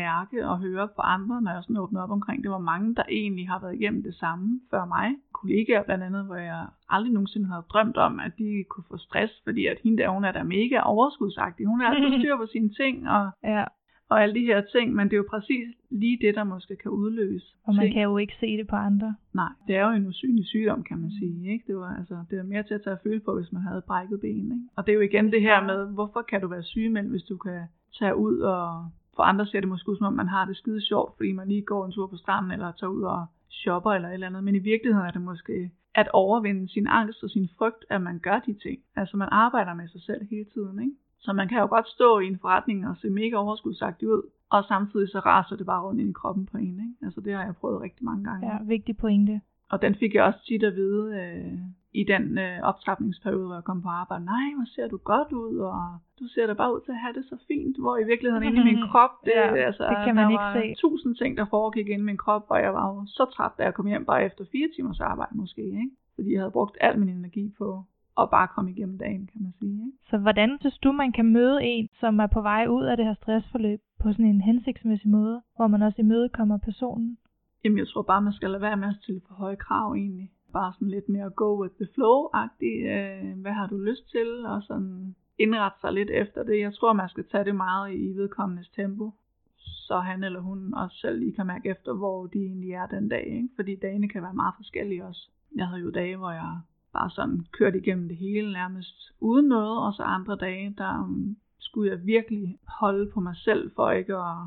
[0.04, 3.04] mærke og høre på andre, når jeg sådan åbnede op omkring det, hvor mange, der
[3.10, 5.16] egentlig har været igennem det samme før mig.
[5.34, 9.34] Kollegaer blandt andet, hvor jeg aldrig nogensinde havde drømt om, at de kunne få stress,
[9.44, 11.66] fordi at hende der, hun er da mega overskudsagtig.
[11.66, 13.64] Hun er altid styr på sine ting, og ja
[14.10, 16.92] og alle de her ting, men det er jo præcis lige det, der måske kan
[16.92, 17.46] udløse.
[17.64, 17.94] Og man ting.
[17.94, 19.16] kan jo ikke se det på andre.
[19.34, 21.52] Nej, det er jo en usynlig sygdom, kan man sige.
[21.54, 21.64] Ikke?
[21.68, 23.82] Det, var, altså, det var mere til at tage at føle på, hvis man havde
[23.88, 24.52] brækket ben.
[24.52, 24.70] Ikke?
[24.76, 27.38] Og det er jo igen det her med, hvorfor kan du være sygemeld, hvis du
[27.38, 27.62] kan
[28.00, 28.90] tage ud og...
[29.16, 31.48] For andre ser det måske ud, som om man har det skide sjovt, fordi man
[31.48, 34.44] lige går en tur på stranden, eller tager ud og shopper eller et eller andet.
[34.44, 38.20] Men i virkeligheden er det måske at overvinde sin angst og sin frygt, at man
[38.20, 38.80] gør de ting.
[38.96, 40.80] Altså man arbejder med sig selv hele tiden.
[40.82, 40.96] Ikke?
[41.20, 44.64] Så man kan jo godt stå i en forretning og se mega overskudsagtig ud, og
[44.64, 46.80] samtidig så raser det bare rundt ind i kroppen på en.
[46.88, 47.06] Ikke?
[47.06, 48.48] Altså det har jeg prøvet rigtig mange gange.
[48.48, 49.42] Ja, vigtig pointe.
[49.70, 51.54] Og den fik jeg også tit at vide øh,
[51.94, 54.26] i den øh, optrapningsperiode, hvor jeg kom på arbejde.
[54.26, 57.14] Nej, hvor ser du godt ud, og du ser da bare ud til at have
[57.14, 57.78] det så fint.
[57.80, 60.42] Hvor i virkeligheden inde i min krop, det, ja, altså, det kan man der ikke
[60.42, 60.82] var se.
[60.82, 63.64] tusind ting, der foregik inde i min krop, og jeg var jo så træt, da
[63.64, 65.62] jeg kom hjem bare efter fire timers arbejde måske.
[65.62, 65.90] Ikke?
[66.16, 67.84] Fordi jeg havde brugt al min energi på
[68.18, 69.78] og bare komme igennem dagen, kan man sige.
[69.86, 69.98] Ikke?
[70.10, 73.06] Så hvordan synes du, man kan møde en, som er på vej ud af det
[73.06, 77.18] her stressforløb på sådan en hensigtsmæssig måde, hvor man også imødekommer personen?
[77.64, 80.32] Jamen, jeg tror bare, man skal lade være med at stille for høje krav egentlig.
[80.54, 82.84] Bare sådan lidt mere go with the flow-agtigt.
[82.96, 84.46] Øh, hvad har du lyst til?
[84.46, 86.60] Og sådan indrette sig lidt efter det.
[86.60, 89.12] Jeg tror, man skal tage det meget i vedkommendes tempo.
[89.58, 93.10] Så han eller hun også selv lige kan mærke efter, hvor de egentlig er den
[93.10, 93.28] dag.
[93.28, 93.50] Ikke?
[93.56, 95.30] Fordi dagene kan være meget forskellige også.
[95.56, 96.60] Jeg havde jo dage, hvor jeg
[96.98, 101.38] bare sådan kørt igennem det hele nærmest uden noget, og så andre dage, der um,
[101.60, 104.38] skulle jeg virkelig holde på mig selv for ikke at,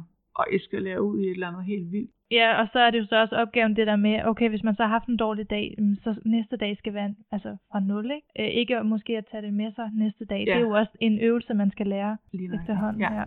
[0.41, 2.11] at eskalere ud i et eller andet helt vildt.
[2.31, 4.75] Ja, og så er det jo så også opgaven det der med, okay, hvis man
[4.75, 8.05] så har haft en dårlig dag, mm, så næste dag skal være altså fra nul,
[8.05, 8.27] ikke?
[8.39, 10.45] Øh, ikke måske at tage det med sig næste dag.
[10.47, 10.53] Ja.
[10.53, 13.01] Det er jo også en øvelse, man skal lære efterhånden.
[13.01, 13.15] Ja.
[13.15, 13.25] ja.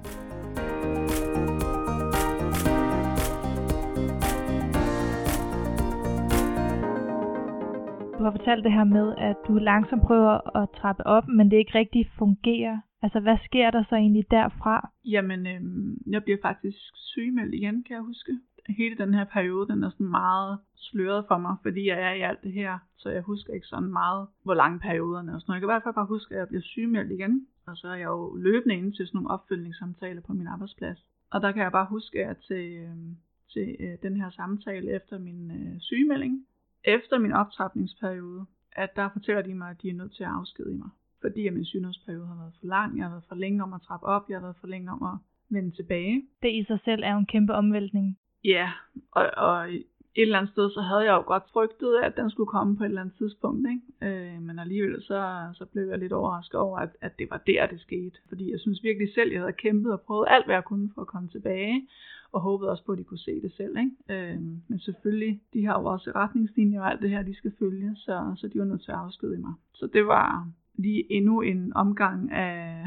[8.24, 11.58] Du har fortalt det her med, at du langsomt prøver at trappe op, men det
[11.58, 12.78] ikke rigtig fungerer.
[13.02, 14.90] Altså, hvad sker der så egentlig derfra?
[15.06, 15.62] Jamen, øh,
[16.14, 18.32] jeg bliver faktisk sygemeldt igen, kan jeg huske.
[18.70, 22.22] Hele den her periode, den er sådan meget sløret for mig, fordi jeg er i
[22.22, 25.40] alt det her, så jeg husker ikke sådan meget, hvor lange perioderne er.
[25.40, 27.88] Så jeg kan i hvert fald bare huske, at jeg bliver sygemeldt igen, og så
[27.88, 31.00] er jeg jo løbende inde til sådan nogle opfølgningssamtaler på min arbejdsplads.
[31.32, 32.98] Og der kan jeg bare huske, at til, øh,
[33.54, 36.46] til øh, den her samtale efter min øh, sygemelding,
[36.84, 40.78] efter min optrapningsperiode, at der fortæller de mig, at de er nødt til at afskedige
[40.78, 40.90] mig.
[41.22, 43.82] Fordi at min sygdomsperiode har været for lang, jeg har været for længe om at
[43.82, 45.18] trappe op, jeg har været for længe om at
[45.50, 46.24] vende tilbage.
[46.42, 48.18] Det i sig selv er jo en kæmpe omvæltning.
[48.44, 48.72] Ja,
[49.12, 49.70] og, og
[50.16, 52.84] et eller andet sted, så havde jeg jo godt frygtet, at den skulle komme på
[52.84, 53.68] et eller andet tidspunkt.
[53.70, 54.16] Ikke?
[54.16, 57.66] Øh, men alligevel så, så blev jeg lidt overrasket over, at, at det var der,
[57.68, 58.18] det skete.
[58.28, 61.02] Fordi jeg synes virkelig selv, jeg havde kæmpet og prøvet alt, hvad jeg kunne for
[61.02, 61.88] at komme tilbage
[62.32, 63.78] og håbede også på, at de kunne se det selv.
[63.78, 64.32] Ikke?
[64.34, 67.96] Øh, men selvfølgelig, de har jo også retningslinjer og alt det her, de skal følge,
[67.96, 69.54] så, så de var nødt til at afskedige mig.
[69.74, 72.86] Så det var lige endnu en omgang af,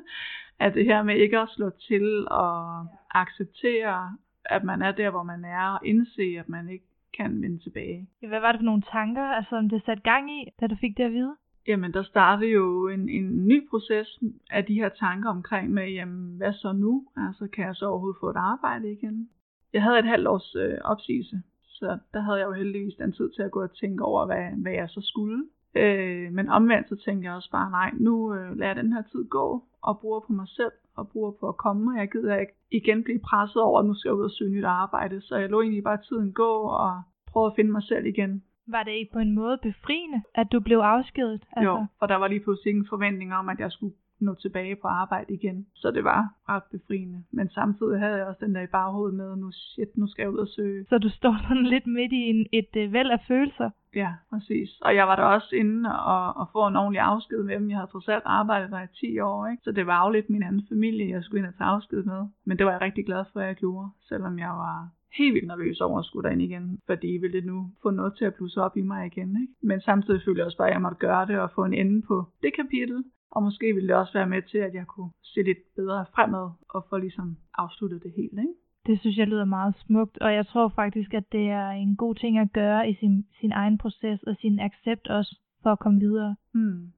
[0.64, 4.16] af det her med ikke at slå til og acceptere,
[4.48, 6.84] at man er der, hvor man er, og indse, at man ikke
[7.16, 8.08] kan vende tilbage.
[8.28, 10.96] Hvad var det for nogle tanker, altså, om det satte gang i, da du fik
[10.96, 11.36] det at vide?
[11.68, 14.18] Jamen, der startede jo en, en ny proces
[14.50, 17.06] af de her tanker omkring med, jamen, hvad så nu?
[17.16, 19.28] Altså, kan jeg så overhovedet få et arbejde igen?
[19.72, 23.30] Jeg havde et halvt års øh, opsigelse, så der havde jeg jo heldigvis den tid
[23.30, 25.44] til at gå og tænke over, hvad, hvad jeg så skulle.
[25.76, 29.02] Øh, men omvendt så tænkte jeg også bare, nej, nu øh, lader jeg den her
[29.02, 32.36] tid gå og bruger på mig selv og bruger på at komme, og jeg gider
[32.36, 35.20] ikke igen blive presset over, at nu skal jeg ud og søge nyt arbejde.
[35.20, 36.52] Så jeg lå egentlig bare tiden gå
[36.84, 38.42] og prøvede at finde mig selv igen.
[38.66, 41.42] Var det på en måde befriende, at du blev afskedet?
[41.52, 41.70] Altså?
[41.70, 44.88] Jo, og der var lige pludselig ingen forventning om, at jeg skulle nå tilbage på
[44.88, 45.66] arbejde igen.
[45.74, 47.24] Så det var ret befriende.
[47.30, 50.30] Men samtidig havde jeg også den der i baghovedet med, nu shit, nu skal jeg
[50.30, 50.84] ud og søge.
[50.88, 53.70] Så du står sådan lidt midt i en, et uh, væld af følelser?
[53.94, 54.80] Ja, præcis.
[54.80, 57.70] Og jeg var der også inde og, og få en ordentlig afsked med dem.
[57.70, 59.62] Jeg havde trods alt arbejdet der i 10 år, ikke?
[59.64, 62.26] så det var jo lidt min anden familie, jeg skulle ind og tage afsked med.
[62.44, 65.46] Men det var jeg rigtig glad for, at jeg gjorde, selvom jeg var helt vildt
[65.46, 68.62] nervøs over at skulle derind igen, fordi ville det nu få noget til at blusse
[68.62, 69.40] op i mig igen.
[69.42, 69.52] Ikke?
[69.62, 72.02] Men samtidig følte jeg også bare, at jeg måtte gøre det og få en ende
[72.02, 73.04] på det kapitel.
[73.30, 76.50] Og måske ville det også være med til, at jeg kunne se lidt bedre fremad
[76.68, 78.40] og få ligesom afsluttet det hele.
[78.40, 78.54] Ikke?
[78.86, 82.14] Det synes jeg lyder meget smukt, og jeg tror faktisk, at det er en god
[82.14, 86.00] ting at gøre i sin, sin egen proces og sin accept også for at komme
[86.00, 86.36] videre.
[86.54, 86.92] Hmm.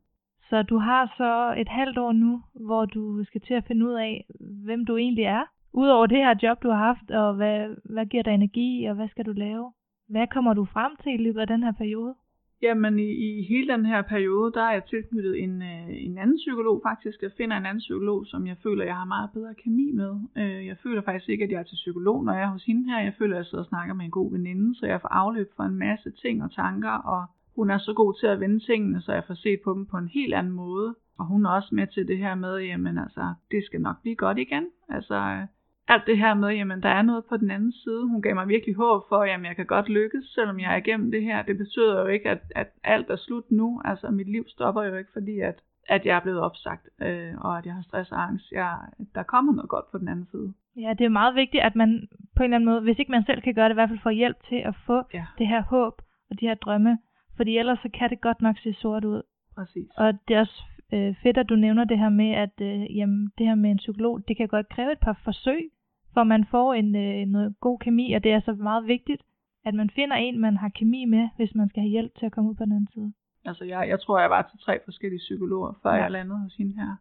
[0.49, 3.93] Så du har så et halvt år nu, hvor du skal til at finde ud
[3.93, 5.45] af, hvem du egentlig er.
[5.73, 9.09] Udover det her job, du har haft, og hvad, hvad giver dig energi, og hvad
[9.09, 9.73] skal du lave?
[10.09, 12.14] Hvad kommer du frem til i løbet af den her periode?
[12.62, 16.37] Jamen i, i hele den her periode, der er jeg tilknyttet en, øh, en anden
[16.37, 17.23] psykolog faktisk.
[17.23, 20.12] Jeg finder en anden psykolog, som jeg føler, jeg har meget bedre kemi med.
[20.37, 22.90] Øh, jeg føler faktisk ikke, at jeg er til psykolog, når jeg er hos hende
[22.90, 23.01] her.
[23.01, 25.51] Jeg føler, at jeg sidder og snakker med en god veninde, så jeg får afløb
[25.57, 29.01] for en masse ting og tanker, og hun er så god til at vende tingene,
[29.01, 30.94] så jeg får set på dem på en helt anden måde.
[31.18, 34.16] Og hun er også med til det her med, jamen altså, det skal nok blive
[34.16, 34.66] godt igen.
[34.88, 35.46] Altså, øh,
[35.94, 38.09] alt det her med, jamen der er noget på den anden side.
[38.09, 41.11] Hun gav mig virkelig håb for, jamen jeg kan godt lykkes, selvom jeg er igennem
[41.11, 41.42] det her.
[41.42, 43.81] Det betyder jo ikke, at, at alt er slut nu.
[43.85, 45.57] Altså mit liv stopper jo ikke, fordi at,
[45.88, 48.53] at jeg er blevet opsagt, øh, og at jeg har stress og angst.
[48.53, 48.79] Jeg,
[49.14, 50.53] der kommer noget godt på den anden side.
[50.76, 53.24] Ja, det er meget vigtigt, at man på en eller anden måde, hvis ikke man
[53.24, 55.26] selv kan gøre det, i hvert fald får hjælp til at få ja.
[55.38, 55.94] det her håb
[56.31, 56.98] og de her drømme.
[57.37, 59.22] Fordi ellers så kan det godt nok se sort ud.
[59.55, 59.88] Præcis.
[59.96, 63.33] Og det er også øh, fedt, at du nævner det her med, at øh, jamen,
[63.38, 65.70] det her med en psykolog, det kan godt kræve et par forsøg,
[66.14, 69.23] for man får en øh, noget god kemi, og det er så meget vigtigt,
[69.64, 72.33] at man finder en, man har kemi med, hvis man skal have hjælp til at
[72.33, 73.12] komme ud på den anden side.
[73.44, 76.03] Altså, jeg, jeg tror, jeg var til tre forskellige psykologer, før ja.
[76.03, 76.96] jeg landede hos hende her,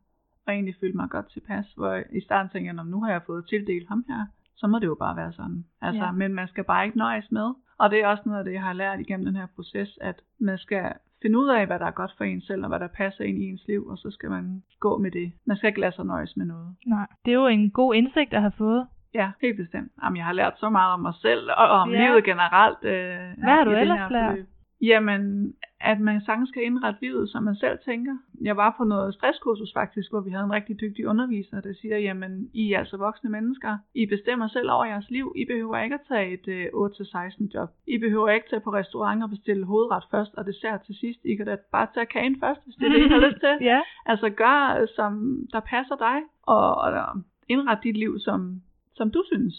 [0.46, 3.48] og egentlig følte mig godt tilpas, hvor i starten tænkte jeg, nu har jeg fået
[3.50, 5.66] tildelt ham her, så må det jo bare være sådan.
[5.82, 6.12] Altså, ja.
[6.12, 8.64] Men man skal bare ikke nøjes med, og det er også noget af det, jeg
[8.64, 11.92] har lært igennem den her proces, at man skal finde ud af, hvad der er
[11.92, 14.30] godt for en selv, og hvad der passer ind i ens liv, og så skal
[14.30, 15.32] man gå med det.
[15.46, 16.76] Man skal ikke lade sig nøjes med noget.
[16.86, 18.88] Nej, det er jo en god indsigt at have fået.
[19.14, 19.92] Ja, helt bestemt.
[20.04, 22.08] Jamen, jeg har lært så meget om mig selv, og om ja.
[22.08, 22.78] livet generelt.
[22.84, 24.38] Øh, Hvad har du ellers lært?
[24.82, 28.18] Jamen, at man sagtens skal indrette livet, som man selv tænker.
[28.42, 31.98] Jeg var på noget stresskursus faktisk, hvor vi havde en rigtig dygtig underviser, der siger,
[31.98, 33.78] jamen, I er altså voksne mennesker.
[33.96, 35.34] I bestemmer selv over jeres liv.
[35.36, 37.70] I behøver ikke at tage et øh, 8-16 job.
[37.88, 41.20] I behøver ikke tage på restaurant og bestille hovedret først og dessert til sidst.
[41.26, 43.58] I kan da bare tage kagen først, hvis det er det, I har lyst til.
[43.62, 43.82] ja.
[44.06, 48.62] Altså, gør, som der passer dig, og, og indret dit liv, som
[49.00, 49.56] som du synes.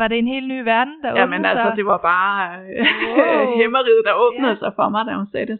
[0.00, 2.40] Var det en helt ny verden, der åbnede Jamen altså, det var bare
[3.16, 3.56] wow.
[3.60, 4.62] hæmmeriget, der åbnede yeah.
[4.62, 5.58] sig for mig, da hun sagde det.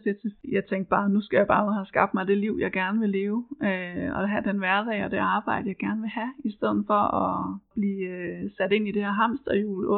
[0.57, 3.09] Jeg tænkte bare, nu skal jeg bare have skabt mig det liv, jeg gerne vil
[3.09, 3.39] leve.
[3.67, 7.01] Øh, og have den hverdag og det arbejde, jeg gerne vil have, i stedet for
[7.23, 7.37] at
[7.75, 9.91] blive øh, sat ind i det her hamsterhjul 8-16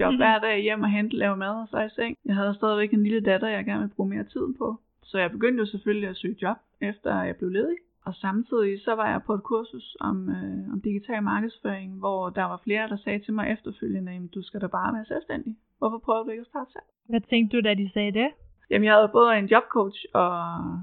[0.00, 0.16] job mm-hmm.
[0.22, 2.16] hver dag hjem og hente, lave mad og så i seng.
[2.24, 4.68] Jeg havde stadigvæk en lille datter, jeg gerne vil bruge mere tid på.
[5.02, 7.76] Så jeg begyndte jo selvfølgelig at søge job, efter jeg blev ledig.
[8.06, 12.44] Og samtidig så var jeg på et kursus om, øh, om digital markedsføring, hvor der
[12.44, 15.56] var flere, der sagde til mig efterfølgende, at du skal da bare være selvstændig.
[15.78, 16.88] Hvorfor prøver du ikke at starte selv?
[17.08, 18.28] Hvad tænkte du, da de sagde det?
[18.70, 20.30] Jamen, jeg havde både en jobcoach og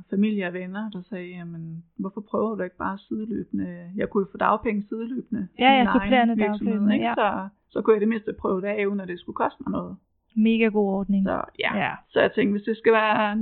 [0.10, 3.92] familie og venner, der sagde, jamen, hvorfor prøver du ikke bare sideløbende?
[3.96, 5.48] Jeg kunne jo få dagpenge sideløbende.
[5.60, 6.96] Ja, ja, supplerende dagpenge.
[7.08, 7.14] Ja.
[7.14, 9.72] Så, så kunne jeg det mindste prøve det af, uden at det skulle koste mig
[9.72, 9.96] noget.
[10.36, 11.24] Mega god ordning.
[11.26, 11.78] Så, ja.
[11.78, 11.94] ja.
[12.10, 13.38] så jeg tænkte, hvis det skal være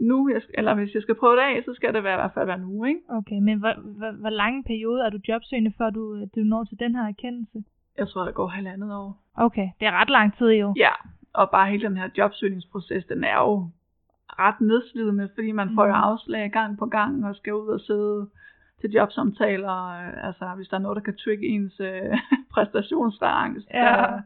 [0.00, 2.34] nu, jeg, eller hvis jeg skal prøve det af, så skal det være, i hvert
[2.34, 3.00] fald være nu, ikke?
[3.08, 6.64] Okay, men hvor, hvor, hvor lang en periode er du jobsøgende, før du, du når
[6.64, 7.58] til den her erkendelse?
[7.98, 9.16] Jeg tror, der går halvandet år.
[9.34, 10.74] Okay, det er ret lang tid jo.
[10.76, 10.92] Ja,
[11.32, 13.70] og bare hele den her jobsøgningsproces, den er jo
[14.38, 15.74] ret nedslidende, fordi man mm.
[15.74, 16.02] får jo mm.
[16.02, 18.28] afslag gang på gang og skal ud og sidde
[18.80, 19.72] til jobsamtaler,
[20.26, 22.18] altså hvis der er noget, der kan trigge ens øh,
[22.54, 24.04] præstationsangst ja.
[24.04, 24.20] og,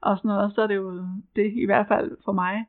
[0.00, 1.04] og sådan noget, så er det jo
[1.36, 2.66] det i hvert fald for mig.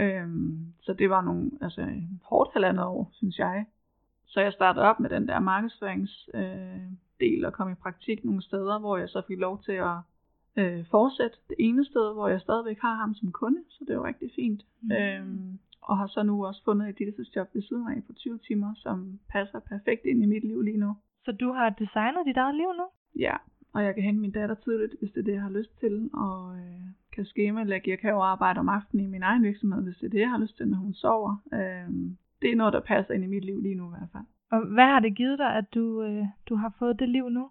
[0.00, 1.86] Øhm, så det var nogle, altså
[2.24, 3.66] hårdt halvandet år, synes jeg.
[4.26, 8.78] Så jeg startede op med den der markedsføringsdel øh, og kom i praktik nogle steder,
[8.78, 9.96] hvor jeg så fik lov til at
[10.56, 11.36] øh, fortsætte.
[11.48, 14.62] Det ene sted, hvor jeg stadigvæk har ham som kunde, så det var rigtig fint.
[14.82, 14.92] Mm.
[14.92, 18.74] Øhm, og har så nu også fundet et deltidsjob ved siden af på 20 timer,
[18.76, 20.96] som passer perfekt ind i mit liv lige nu.
[21.24, 22.86] Så du har designet dit eget liv nu?
[23.18, 23.36] Ja,
[23.72, 26.10] og jeg kan hente min datter tidligt, hvis det er det, jeg har lyst til,
[26.12, 26.86] og øh,
[27.20, 27.90] kan skemalægge.
[27.90, 30.30] Jeg kan jo arbejde om aftenen i min egen virksomhed, hvis det er det, jeg
[30.30, 31.36] har lyst til, når hun sover.
[31.52, 31.90] Øh,
[32.42, 34.24] det er noget, der passer ind i mit liv lige nu i hvert fald.
[34.50, 37.50] Og hvad har det givet dig, at du, øh, du har fået det liv nu?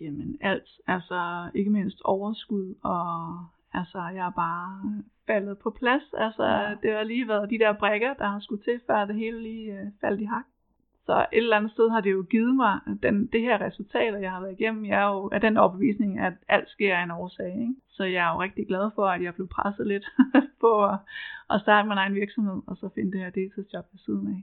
[0.00, 3.06] Jamen alt, altså ikke mindst overskud, og
[3.72, 6.02] altså jeg er bare faldet på plads.
[6.18, 6.74] Altså ja.
[6.82, 9.80] det har lige været de der brækker, der har skulle til, før det hele lige
[9.80, 10.44] øh, faldt i hak.
[11.06, 14.30] Så et eller andet sted har det jo givet mig den, det her resultat, jeg
[14.32, 14.84] har været igennem.
[14.84, 17.52] Jeg er jo af den overbevisning, at alt sker af en årsag.
[17.60, 17.74] Ikke?
[17.88, 20.06] Så jeg er jo rigtig glad for, at jeg blev presset lidt
[20.60, 20.98] på at,
[21.50, 24.40] at starte min egen virksomhed, og så finde det her deltidsjob ved siden af.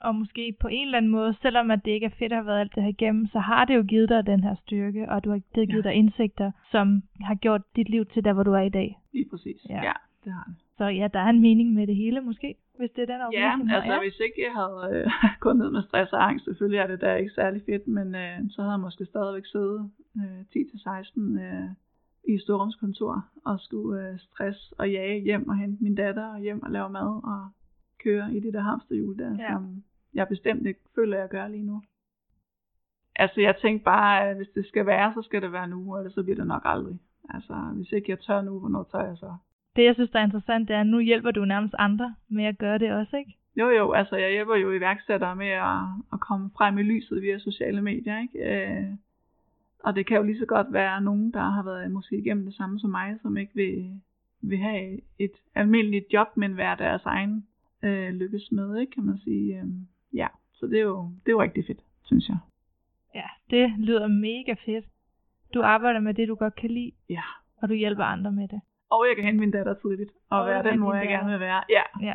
[0.00, 2.46] Og måske på en eller anden måde, selvom at det ikke er fedt at have
[2.46, 5.24] været alt det her igennem, så har det jo givet dig den her styrke, og
[5.24, 5.88] du har det givet ja.
[5.88, 8.98] dig indsigter, som har gjort dit liv til der, hvor du er i dag.
[9.12, 9.60] Lige præcis.
[9.68, 9.92] Ja, ja
[10.24, 10.65] det har det.
[10.78, 13.70] Så ja, der er en mening med det hele måske, hvis det er den overbevisning,
[13.70, 14.00] Ja, altså er.
[14.00, 15.10] hvis ikke jeg havde øh,
[15.44, 18.38] gået ned med stress og angst, selvfølgelig er det da ikke særlig fedt, men øh,
[18.50, 21.68] så havde jeg måske stadigvæk siddet øh, 10-16 øh,
[22.28, 26.62] i storrumskontor og skulle øh, stress og jage hjem og hente min datter og hjem
[26.62, 27.48] og lave mad og
[28.04, 29.52] køre i det der hamsterhjul der, ja.
[29.52, 29.84] som
[30.14, 31.82] jeg bestemt ikke føler, jeg gør lige nu.
[33.16, 36.10] Altså jeg tænkte bare, at hvis det skal være, så skal det være nu, eller
[36.10, 36.98] så bliver det nok aldrig.
[37.28, 39.34] Altså hvis ikke jeg tør nu, hvornår tør jeg så?
[39.76, 42.44] Det jeg synes, der er interessant, det er, at nu hjælper du nærmest andre med
[42.44, 43.36] at gøre det også, ikke?
[43.56, 47.38] Jo jo, altså jeg hjælper jo iværksættere med at, at komme frem i lyset via
[47.38, 48.38] sociale medier, ikke?
[48.38, 48.86] Øh,
[49.84, 52.54] og det kan jo lige så godt være nogen, der har været måske igennem det
[52.54, 54.00] samme som mig, som ikke vil,
[54.40, 57.46] vil have et almindeligt job, men være deres egen
[57.82, 58.92] øh, lykkes med, ikke?
[58.92, 59.60] kan man sige.
[59.60, 59.66] Øh,
[60.14, 62.38] ja, så det er, jo, det er jo rigtig fedt, synes jeg.
[63.14, 64.84] Ja, det lyder mega fedt.
[65.54, 66.92] Du arbejder med det, du godt kan lide.
[67.08, 67.22] Ja.
[67.62, 68.60] Og du hjælper andre med det.
[68.90, 71.40] Og jeg kan hente min datter tidligt, og, og være den mor, jeg gerne vil
[71.40, 71.62] være.
[71.70, 71.82] Ja.
[72.02, 72.14] ja.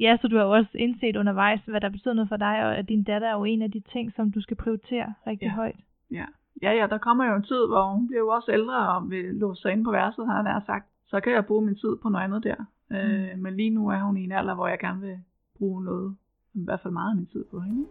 [0.00, 2.88] Ja, så du har også indset undervejs, hvad der betyder noget for dig, og at
[2.88, 5.52] din datter er jo en af de ting, som du skal prioritere rigtig ja.
[5.52, 5.80] højt.
[6.10, 6.24] Ja.
[6.62, 9.24] ja, ja, der kommer jo en tid, hvor hun bliver jo også ældre og vil
[9.24, 10.86] låse sig ind på værelset, har jeg sagt.
[11.06, 12.56] Så kan jeg bruge min tid på noget andet der.
[12.90, 12.96] Mm.
[12.96, 15.18] Øh, men lige nu er hun i en alder, hvor jeg gerne vil
[15.58, 16.16] bruge noget,
[16.54, 17.86] i hvert fald meget af min tid på hende.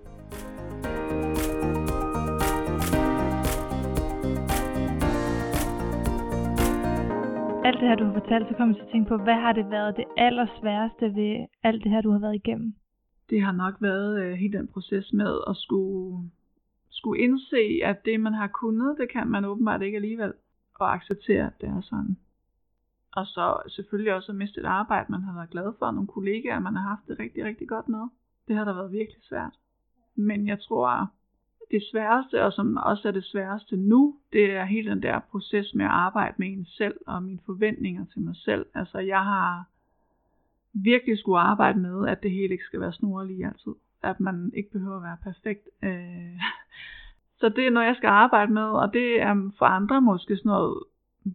[7.69, 9.53] Alt det her, du har fortalt, så kommer jeg til at tænke på, hvad har
[9.53, 12.73] det været det allersværeste ved alt det her, du har været igennem?
[13.29, 16.29] Det har nok været øh, hele den proces med at skulle,
[16.89, 20.34] skulle indse, at det, man har kunnet, det kan man åbenbart ikke alligevel.
[20.79, 22.17] Og acceptere, at det er sådan.
[23.12, 26.60] Og så selvfølgelig også at miste et arbejde, man har været glad for, nogle kollegaer,
[26.60, 28.08] man har haft det rigtig, rigtig godt med.
[28.47, 29.53] Det har da været virkelig svært.
[30.15, 31.08] Men jeg tror,
[31.71, 35.73] det sværeste, og som også er det sværeste nu, det er hele den der proces
[35.73, 38.65] med at arbejde med en selv og mine forventninger til mig selv.
[38.75, 39.65] Altså jeg har
[40.73, 43.73] virkelig skulle arbejde med, at det hele ikke skal være snorlige altid.
[44.03, 45.69] At man ikke behøver at være perfekt.
[45.84, 46.41] Øh,
[47.39, 50.49] så det er noget, jeg skal arbejde med, og det er for andre måske sådan
[50.49, 50.84] noget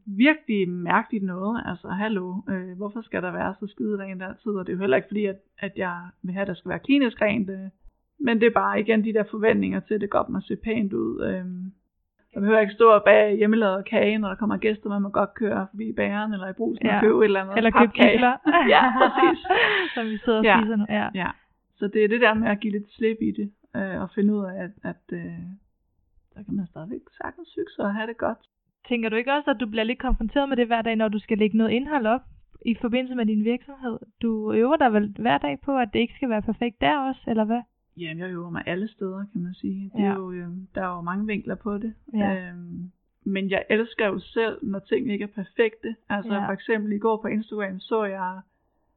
[0.06, 1.62] virkelig mærkeligt noget.
[1.66, 4.52] Altså, hallo, øh, hvorfor skal der være så skide rent altid?
[4.52, 6.68] Og det er jo heller ikke fordi, at, at jeg vil have, at der skal
[6.68, 7.50] være klinisk rent.
[7.50, 7.68] Øh.
[8.18, 10.92] Men det er bare igen de der forventninger til, at det godt må se pænt
[10.92, 11.24] ud.
[11.24, 11.44] Øh.
[12.34, 15.34] Jeg behøver ikke stå og bage hjemmelavet kage, når der kommer gæster, man må godt
[15.34, 16.96] køre forbi bageren eller i brusen ja.
[16.96, 18.18] og købe et eller andet Eller købe kage.
[18.74, 19.38] ja, præcis.
[19.94, 20.60] Som vi sidder og ja.
[20.60, 20.86] spiser nu.
[20.88, 21.08] Ja.
[21.14, 21.30] ja.
[21.76, 24.34] Så det er det der med at give lidt slip i det, øh, og finde
[24.34, 25.38] ud af, at, at øh,
[26.34, 28.38] der kan man stadigvæk sagtens hygge sig og have det godt.
[28.88, 31.18] Tænker du ikke også, at du bliver lidt konfronteret med det hver dag, når du
[31.18, 32.20] skal lægge noget indhold op
[32.66, 33.98] i forbindelse med din virksomhed?
[34.22, 37.20] Du øver dig vel hver dag på, at det ikke skal være perfekt der også,
[37.26, 37.62] eller hvad?
[37.96, 39.90] Jamen, jeg øver mig alle steder, kan man sige.
[39.96, 40.14] Det er ja.
[40.14, 41.94] jo, øh, der er jo mange vinkler på det.
[42.14, 42.48] Ja.
[42.48, 42.90] Øhm,
[43.24, 45.96] men jeg elsker jo selv, når ting ikke er perfekte.
[46.08, 46.48] Altså ja.
[46.48, 48.40] for eksempel i går på Instagram så jeg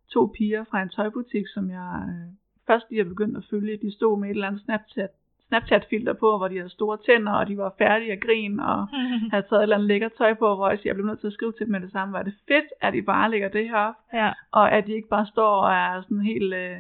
[0.10, 2.34] to piger fra en tøjbutik, som jeg øh,
[2.68, 3.78] først lige har begyndt at følge.
[3.78, 5.10] De stod med et eller andet Snapchat
[5.48, 8.88] Snapchat-filter på, hvor de havde store tænder, og de var færdige at grine, og
[9.32, 11.34] havde taget et eller andet lækker tøj på, hvor jeg, jeg blev nødt til at
[11.34, 13.76] skrive til dem med det samme, var det fedt, at de bare lægger det her
[13.76, 14.32] op, ja.
[14.52, 16.78] og at de ikke bare står og er sådan helt øh,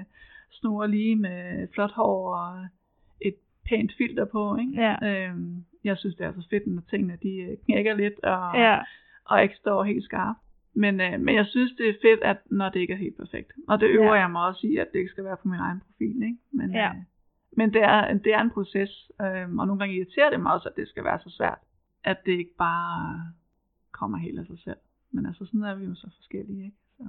[0.59, 2.65] snor lige med flot hår og
[3.21, 4.81] et pænt filter på, ikke?
[4.81, 4.95] Ja.
[5.09, 8.79] Øhm, jeg synes, det er så fedt, når tingene de øh, knækker lidt, og, ja.
[9.25, 10.39] og ikke står helt skarpt.
[10.73, 13.51] Men, øh, men jeg synes, det er fedt, at når det ikke er helt perfekt.
[13.67, 14.21] Og det øver ja.
[14.21, 16.37] jeg mig også i, at det ikke skal være på min egen profil, ikke?
[16.51, 16.89] Men, ja.
[16.89, 16.95] øh,
[17.51, 20.69] men det er, det er en proces, øh, og nogle gange irriterer det mig også,
[20.69, 21.59] at det skal være så svært,
[22.03, 23.21] at det ikke bare
[23.91, 24.77] kommer helt af sig selv.
[25.11, 26.77] Men altså sådan er vi jo så forskellige, ikke?
[26.97, 27.03] Så.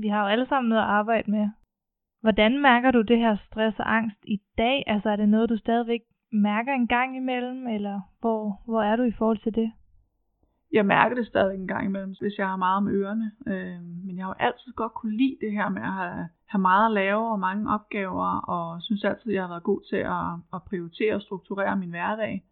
[0.00, 1.48] Vi har jo alle sammen noget at arbejde med.
[2.20, 4.84] Hvordan mærker du det her stress og angst i dag?
[4.86, 6.00] Altså er det noget, du stadigvæk
[6.32, 9.72] mærker en gang imellem, eller hvor, hvor er du i forhold til det?
[10.72, 13.32] Jeg mærker det stadig en gang imellem, hvis jeg har meget om ørerne.
[13.46, 16.60] Øh, men jeg har jo altid godt kunne lide det her med at have, have
[16.60, 19.96] meget at lave og mange opgaver, og synes altid, at jeg har været god til
[19.96, 22.44] at, at prioritere og strukturere min hverdag.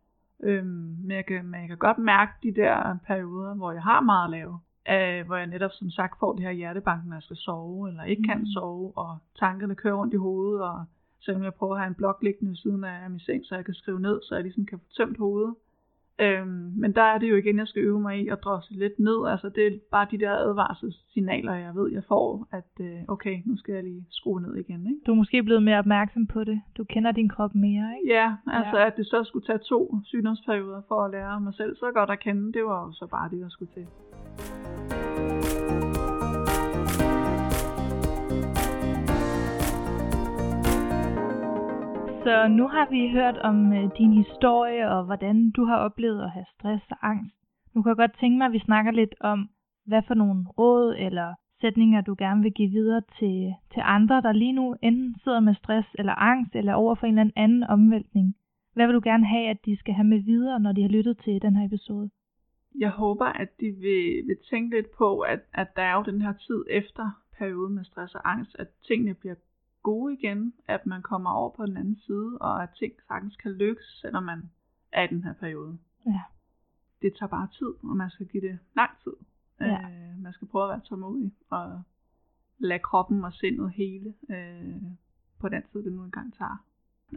[0.42, 4.00] Øh, men, jeg kan, men jeg kan godt mærke de der perioder, hvor jeg har
[4.00, 4.60] meget at lave.
[4.94, 8.04] Øh, hvor jeg netop som sagt får det her hjertebank, når jeg skal sove, eller
[8.04, 8.46] ikke kan mm.
[8.46, 10.84] sove, og tankerne kører rundt i hovedet, og
[11.20, 13.64] selvom jeg prøver at have en blok liggende ved siden af min seng, så jeg
[13.64, 15.54] kan skrive ned, så jeg ligesom kan få tømt hovedet.
[16.20, 18.98] Øhm, men der er det jo igen, jeg skal øve mig i at drosle lidt
[18.98, 19.26] ned.
[19.28, 23.56] Altså det er bare de der advarselssignaler, jeg ved, jeg får, at øh, okay, nu
[23.56, 24.86] skal jeg lige skrue ned igen.
[24.86, 25.00] Ikke?
[25.06, 26.60] Du er måske blevet mere opmærksom på det.
[26.76, 28.14] Du kender din krop mere, ikke?
[28.14, 28.86] Ja, altså ja.
[28.86, 32.20] at det så skulle tage to sygdomsperioder for at lære mig selv så godt at
[32.20, 33.86] kende, det var jo så bare det, der skulle til.
[42.28, 46.30] Så nu har vi hørt om øh, din historie og hvordan du har oplevet at
[46.30, 47.36] have stress og angst.
[47.74, 49.48] Nu kan jeg godt tænke mig, at vi snakker lidt om,
[49.86, 54.32] hvad for nogle råd eller sætninger, du gerne vil give videre til, til andre, der
[54.32, 58.36] lige nu enten sidder med stress eller angst eller over for en eller anden omvæltning.
[58.74, 61.18] Hvad vil du gerne have, at de skal have med videre, når de har lyttet
[61.18, 62.10] til den her episode?
[62.78, 66.22] Jeg håber, at de vil, vil tænke lidt på, at, at der er jo den
[66.22, 69.34] her tid efter perioden med stress og angst, at tingene bliver
[69.82, 73.52] gode igen, at man kommer over på den anden side, og at ting sagtens kan
[73.52, 74.50] lykkes, selvom man
[74.92, 75.78] er i den her periode.
[76.06, 76.22] Ja.
[77.02, 79.12] Det tager bare tid, og man skal give det lang tid.
[79.60, 79.80] Ja.
[79.80, 81.82] Øh, man skal prøve at være tålmodig, og
[82.58, 84.82] lade kroppen og sindet hele øh,
[85.40, 86.64] på den tid, det nu engang tager.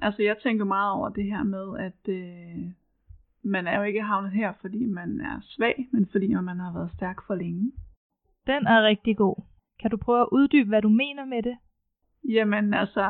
[0.02, 2.72] Altså jeg tænker meget over det her med, at øh,
[3.44, 6.92] man er jo ikke havnet her, fordi man er svag, men fordi man har været
[6.92, 7.72] stærk for længe.
[8.48, 9.36] Den er rigtig god.
[9.80, 11.58] Kan du prøve at uddybe, hvad du mener med det?
[12.24, 13.06] Jamen altså,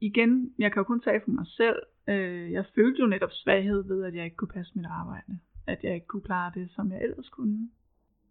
[0.00, 1.76] igen, jeg kan jo kun tage for mig selv.
[2.08, 5.38] Øh, jeg følte jo netop svaghed ved, at jeg ikke kunne passe mit arbejde.
[5.66, 7.68] At jeg ikke kunne klare det, som jeg ellers kunne.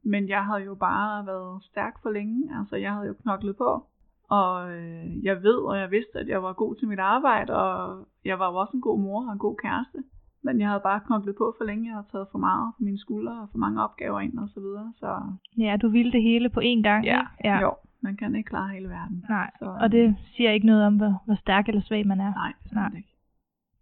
[0.04, 2.60] Men jeg havde jo bare været stærk for længe.
[2.60, 3.86] Altså, jeg havde jo knoklet på.
[4.30, 8.08] Og øh, jeg ved, og jeg vidste, at jeg var god til mit arbejde, og
[8.26, 10.04] jeg var jo også en god mor og en god kæreste.
[10.42, 11.86] Men jeg havde bare knoklet på for længe.
[11.86, 14.60] Jeg havde taget for meget på mine skuldre og for mange opgaver ind og så
[14.60, 14.94] videre.
[14.96, 15.10] Så...
[15.58, 17.06] Ja, du ville det hele på én gang.
[17.06, 17.60] Ja, ja.
[17.60, 17.74] jo.
[18.04, 19.26] Man kan ikke klare hele verden.
[19.30, 22.34] Nej, så, og det siger ikke noget om, hvor, hvor stærk eller svag man er.
[22.34, 22.92] Nej, det Nej.
[22.98, 23.10] ikke.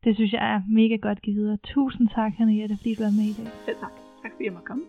[0.03, 1.57] Det synes jeg er mega godt givet videre.
[1.63, 3.51] Tusind tak, Henriette, fordi du er med i dag.
[3.65, 3.91] Selv tak.
[4.21, 4.83] Tak fordi jeg måtte komme.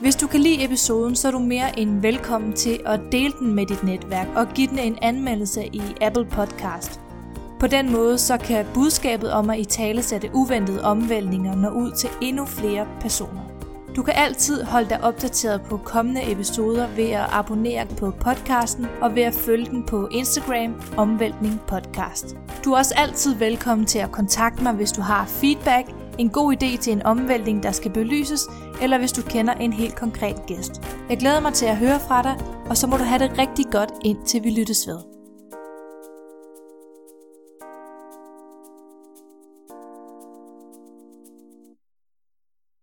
[0.00, 3.54] Hvis du kan lide episoden, så er du mere end velkommen til at dele den
[3.54, 7.05] med dit netværk og give den en anmeldelse i Apple Podcast.
[7.60, 11.90] På den måde så kan budskabet om at i tale sætte uventede omvæltninger nå ud
[11.90, 13.40] til endnu flere personer.
[13.96, 19.14] Du kan altid holde dig opdateret på kommende episoder ved at abonnere på podcasten og
[19.14, 22.36] ved at følge den på Instagram Omvæltning Podcast.
[22.64, 25.86] Du er også altid velkommen til at kontakte mig, hvis du har feedback,
[26.18, 28.42] en god idé til en omvæltning, der skal belyses,
[28.82, 30.82] eller hvis du kender en helt konkret gæst.
[31.10, 32.36] Jeg glæder mig til at høre fra dig,
[32.70, 35.15] og så må du have det rigtig godt indtil vi lyttes ved.